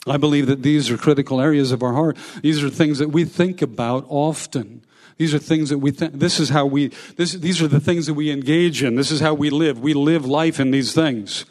I 0.07 0.19
believe 0.19 0.47
that 0.49 0.63
these 0.63 0.91
are 0.91 0.99
critical 0.99 1.41
areas 1.41 1.73
of 1.73 1.83
our 1.83 1.95
heart. 1.95 2.19
These 2.43 2.63
are 2.63 2.69
things 2.69 2.99
that 2.99 3.09
we 3.09 3.25
think 3.25 3.63
about 3.63 4.05
often. 4.09 4.85
These 5.17 5.33
are 5.33 5.39
things 5.39 5.71
that 5.71 5.79
we 5.79 5.93
think, 5.93 6.15
this 6.15 6.41
is 6.41 6.51
how 6.51 6.67
we, 6.67 6.89
this, 7.17 7.33
these 7.33 7.63
are 7.63 7.69
the 7.69 7.81
things 7.81 8.07
that 8.07 8.15
we 8.15 8.31
engage 8.31 8.83
in. 8.83 8.97
This 8.97 9.11
is 9.11 9.21
how 9.21 9.33
we 9.33 9.49
live. 9.49 9.81
We 9.81 9.95
live 9.95 10.27
life 10.27 10.61
in 10.61 10.73
these 10.73 10.93
things. 10.93 11.47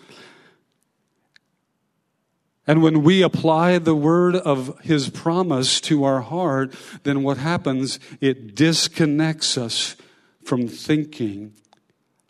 And 2.66 2.82
when 2.82 3.04
we 3.04 3.22
apply 3.22 3.78
the 3.80 3.96
word 3.96 4.36
of 4.36 4.80
his 4.80 5.10
promise 5.10 5.82
to 5.82 6.06
our 6.06 6.22
heart, 6.22 6.74
then 7.04 7.24
what 7.24 7.38
happens? 7.38 8.00
It 8.22 8.56
disconnects 8.56 9.58
us 9.58 9.96
from 10.44 10.68
thinking 10.68 11.54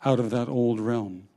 out 0.04 0.18
of 0.18 0.30
that 0.30 0.48
old 0.48 0.80
realm. 0.80 1.28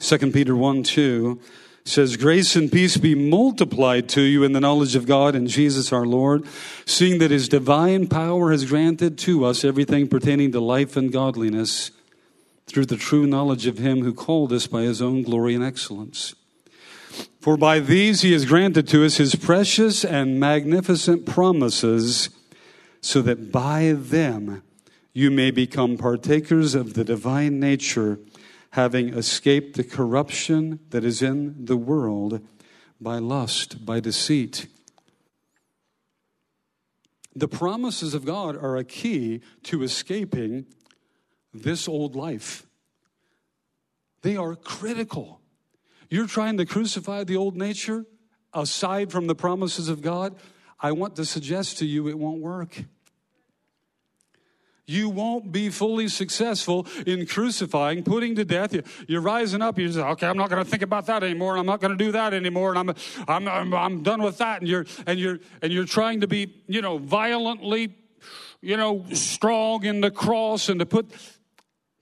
2 0.00 0.18
Peter 0.32 0.56
1 0.56 0.82
2 0.82 1.40
says, 1.84 2.16
Grace 2.16 2.56
and 2.56 2.70
peace 2.70 2.96
be 2.96 3.14
multiplied 3.14 4.08
to 4.08 4.20
you 4.20 4.42
in 4.42 4.52
the 4.52 4.60
knowledge 4.60 4.96
of 4.96 5.06
God 5.06 5.36
and 5.36 5.46
Jesus 5.46 5.92
our 5.92 6.04
Lord, 6.04 6.44
seeing 6.86 7.18
that 7.18 7.30
his 7.30 7.48
divine 7.48 8.08
power 8.08 8.50
has 8.50 8.64
granted 8.64 9.16
to 9.18 9.44
us 9.44 9.64
everything 9.64 10.08
pertaining 10.08 10.50
to 10.52 10.60
life 10.60 10.96
and 10.96 11.12
godliness 11.12 11.92
through 12.72 12.86
the 12.86 12.96
true 12.96 13.26
knowledge 13.26 13.66
of 13.66 13.78
him 13.78 14.02
who 14.02 14.14
called 14.14 14.52
us 14.52 14.66
by 14.66 14.82
his 14.82 15.02
own 15.02 15.22
glory 15.22 15.54
and 15.54 15.62
excellence. 15.62 16.34
For 17.38 17.58
by 17.58 17.80
these 17.80 18.22
he 18.22 18.32
has 18.32 18.46
granted 18.46 18.88
to 18.88 19.04
us 19.04 19.16
his 19.16 19.34
precious 19.34 20.04
and 20.04 20.40
magnificent 20.40 21.26
promises, 21.26 22.30
so 23.02 23.20
that 23.22 23.52
by 23.52 23.92
them 23.94 24.62
you 25.12 25.30
may 25.30 25.50
become 25.50 25.98
partakers 25.98 26.74
of 26.74 26.94
the 26.94 27.04
divine 27.04 27.60
nature, 27.60 28.18
having 28.70 29.12
escaped 29.12 29.76
the 29.76 29.84
corruption 29.84 30.78
that 30.90 31.04
is 31.04 31.20
in 31.20 31.66
the 31.66 31.76
world 31.76 32.40
by 32.98 33.18
lust, 33.18 33.84
by 33.84 34.00
deceit. 34.00 34.66
The 37.34 37.48
promises 37.48 38.14
of 38.14 38.24
God 38.24 38.56
are 38.56 38.76
a 38.76 38.84
key 38.84 39.42
to 39.64 39.82
escaping 39.82 40.66
this 41.52 41.88
old 41.88 42.16
life. 42.16 42.66
They 44.22 44.36
are 44.36 44.54
critical. 44.54 45.40
You're 46.08 46.26
trying 46.26 46.56
to 46.58 46.66
crucify 46.66 47.24
the 47.24 47.36
old 47.36 47.56
nature 47.56 48.06
aside 48.52 49.10
from 49.10 49.26
the 49.26 49.34
promises 49.34 49.88
of 49.88 50.02
God. 50.02 50.36
I 50.78 50.92
want 50.92 51.16
to 51.16 51.24
suggest 51.24 51.78
to 51.78 51.86
you 51.86 52.08
it 52.08 52.18
won't 52.18 52.40
work. 52.40 52.84
You 54.84 55.08
won't 55.08 55.52
be 55.52 55.68
fully 55.70 56.08
successful 56.08 56.86
in 57.06 57.24
crucifying, 57.24 58.02
putting 58.02 58.34
to 58.34 58.44
death. 58.44 58.74
You're 59.08 59.20
rising 59.20 59.62
up. 59.62 59.78
You 59.78 59.90
say, 59.90 60.00
"Okay, 60.00 60.26
I'm 60.26 60.36
not 60.36 60.50
going 60.50 60.62
to 60.62 60.68
think 60.68 60.82
about 60.82 61.06
that 61.06 61.22
anymore, 61.22 61.56
I'm 61.56 61.66
not 61.66 61.80
going 61.80 61.96
to 61.96 62.04
do 62.04 62.12
that 62.12 62.34
anymore, 62.34 62.74
and 62.74 62.90
I'm, 62.90 62.96
I'm, 63.28 63.48
I'm, 63.48 63.74
I'm 63.74 64.02
done 64.02 64.22
with 64.22 64.38
that." 64.38 64.60
And 64.60 64.68
you're, 64.68 64.84
and 65.06 65.20
you're, 65.20 65.38
and 65.62 65.72
you're 65.72 65.84
trying 65.84 66.20
to 66.22 66.26
be, 66.26 66.62
you 66.66 66.82
know, 66.82 66.98
violently, 66.98 67.94
you 68.60 68.76
know, 68.76 69.04
strong 69.12 69.84
in 69.84 70.00
the 70.00 70.10
cross, 70.10 70.68
and 70.68 70.80
to 70.80 70.86
put 70.86 71.12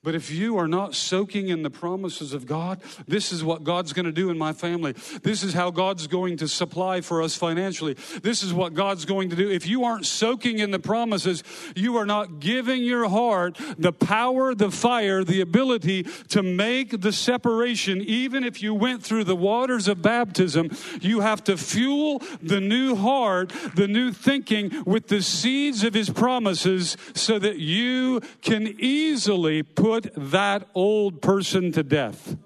but 0.02 0.14
if 0.14 0.30
you 0.30 0.56
are 0.56 0.66
not 0.66 0.94
soaking 0.94 1.48
in 1.48 1.62
the 1.62 1.68
promises 1.68 2.32
of 2.32 2.46
God, 2.46 2.80
this 3.06 3.32
is 3.32 3.44
what 3.44 3.64
God's 3.64 3.92
going 3.92 4.06
to 4.06 4.12
do 4.12 4.30
in 4.30 4.38
my 4.38 4.54
family. 4.54 4.92
This 5.22 5.42
is 5.42 5.52
how 5.52 5.70
God's 5.70 6.06
going 6.06 6.38
to 6.38 6.48
supply 6.48 7.02
for 7.02 7.22
us 7.22 7.36
financially. 7.36 7.98
This 8.22 8.42
is 8.42 8.54
what 8.54 8.72
God's 8.72 9.04
going 9.04 9.28
to 9.28 9.36
do. 9.36 9.50
If 9.50 9.66
you 9.66 9.84
aren't 9.84 10.06
soaking 10.06 10.58
in 10.58 10.70
the 10.70 10.78
promises, 10.78 11.44
you 11.76 11.98
are 11.98 12.06
not 12.06 12.40
giving 12.40 12.82
your 12.82 13.10
heart 13.10 13.58
the 13.76 13.92
power, 13.92 14.54
the 14.54 14.70
fire, 14.70 15.22
the 15.22 15.42
ability 15.42 16.04
to 16.28 16.42
make 16.42 17.02
the 17.02 17.12
separation. 17.12 18.00
Even 18.00 18.42
if 18.42 18.62
you 18.62 18.72
went 18.72 19.02
through 19.02 19.24
the 19.24 19.36
waters 19.36 19.86
of 19.86 20.00
baptism, 20.00 20.70
you 21.02 21.20
have 21.20 21.44
to 21.44 21.58
fuel 21.58 22.22
the 22.40 22.60
new 22.60 22.94
heart, 22.94 23.52
the 23.74 23.86
new 23.86 24.12
thinking 24.12 24.82
with 24.86 25.08
the 25.08 25.20
seeds 25.20 25.84
of 25.84 25.92
His 25.92 26.08
promises 26.08 26.96
so 27.14 27.38
that 27.38 27.58
you 27.58 28.22
can 28.40 28.66
easily 28.78 29.62
put 29.62 29.89
put 29.90 30.12
that 30.30 30.68
old 30.72 31.20
person 31.20 31.72
to 31.72 31.82
death. 31.82 32.36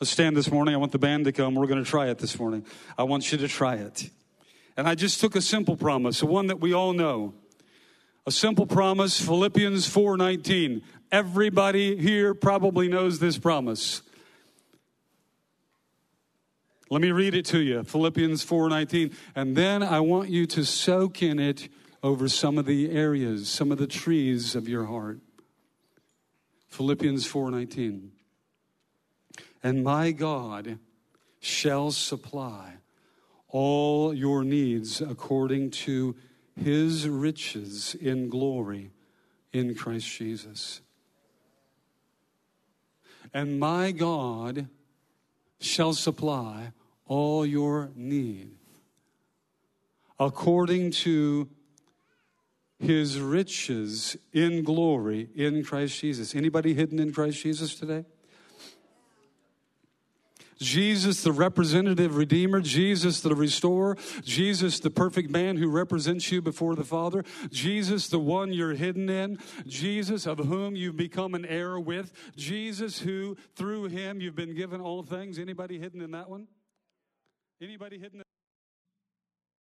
Let's 0.00 0.10
stand 0.10 0.34
this 0.34 0.50
morning. 0.50 0.74
I 0.74 0.78
want 0.78 0.92
the 0.92 0.98
band 0.98 1.26
to 1.26 1.32
come. 1.32 1.54
We're 1.54 1.66
going 1.66 1.84
to 1.84 1.90
try 1.90 2.08
it 2.08 2.16
this 2.16 2.38
morning. 2.38 2.64
I 2.96 3.02
want 3.02 3.30
you 3.30 3.36
to 3.36 3.46
try 3.46 3.74
it. 3.74 4.08
And 4.78 4.88
I 4.88 4.94
just 4.94 5.20
took 5.20 5.36
a 5.36 5.42
simple 5.42 5.76
promise, 5.76 6.20
the 6.20 6.26
one 6.26 6.46
that 6.46 6.58
we 6.58 6.72
all 6.72 6.94
know. 6.94 7.34
A 8.26 8.30
simple 8.30 8.64
promise, 8.64 9.20
Philippians 9.20 9.86
4:19. 9.86 10.80
Everybody 11.12 11.98
here 11.98 12.32
probably 12.32 12.88
knows 12.88 13.18
this 13.18 13.36
promise. 13.36 14.00
Let 16.88 17.02
me 17.02 17.10
read 17.10 17.34
it 17.34 17.44
to 17.46 17.58
you. 17.58 17.82
Philippians 17.84 18.42
4:19. 18.42 19.14
And 19.36 19.54
then 19.54 19.82
I 19.82 20.00
want 20.00 20.30
you 20.30 20.46
to 20.46 20.64
soak 20.64 21.22
in 21.22 21.38
it 21.38 21.68
over 22.04 22.28
some 22.28 22.58
of 22.58 22.66
the 22.66 22.90
areas, 22.90 23.48
some 23.48 23.72
of 23.72 23.78
the 23.78 23.86
trees 23.86 24.54
of 24.54 24.68
your 24.68 24.84
heart. 24.84 25.20
Philippians 26.68 27.26
4:19. 27.26 28.12
And 29.62 29.82
my 29.82 30.12
God 30.12 30.78
shall 31.40 31.90
supply 31.90 32.76
all 33.48 34.12
your 34.12 34.44
needs 34.44 35.00
according 35.00 35.70
to 35.70 36.14
his 36.54 37.08
riches 37.08 37.94
in 37.94 38.28
glory 38.28 38.92
in 39.54 39.74
Christ 39.74 40.06
Jesus. 40.06 40.82
And 43.32 43.58
my 43.58 43.92
God 43.92 44.68
shall 45.58 45.94
supply 45.94 46.74
all 47.06 47.46
your 47.46 47.92
need 47.96 48.58
according 50.18 50.90
to 50.90 51.48
his 52.84 53.20
riches 53.20 54.16
in 54.32 54.62
glory 54.62 55.28
in 55.34 55.64
Christ 55.64 56.00
Jesus. 56.00 56.34
Anybody 56.34 56.74
hidden 56.74 56.98
in 56.98 57.12
Christ 57.12 57.42
Jesus 57.42 57.74
today? 57.74 58.04
Jesus, 60.58 61.22
the 61.22 61.32
representative 61.32 62.16
redeemer, 62.16 62.60
Jesus, 62.60 63.20
the 63.20 63.34
restorer, 63.34 63.96
Jesus, 64.22 64.80
the 64.80 64.90
perfect 64.90 65.30
man 65.30 65.56
who 65.56 65.68
represents 65.68 66.30
you 66.30 66.40
before 66.40 66.74
the 66.74 66.84
Father, 66.84 67.24
Jesus, 67.50 68.08
the 68.08 68.18
one 68.18 68.52
you're 68.52 68.74
hidden 68.74 69.10
in, 69.10 69.38
Jesus, 69.66 70.26
of 70.26 70.38
whom 70.38 70.76
you've 70.76 70.96
become 70.96 71.34
an 71.34 71.44
heir 71.44 71.78
with, 71.78 72.12
Jesus, 72.36 73.00
who 73.00 73.36
through 73.56 73.84
him 73.86 74.20
you've 74.20 74.36
been 74.36 74.54
given 74.54 74.80
all 74.80 75.02
things. 75.02 75.38
Anybody 75.38 75.78
hidden 75.78 76.00
in 76.00 76.12
that 76.12 76.30
one? 76.30 76.46
Anybody 77.60 77.98
hidden? 77.98 78.22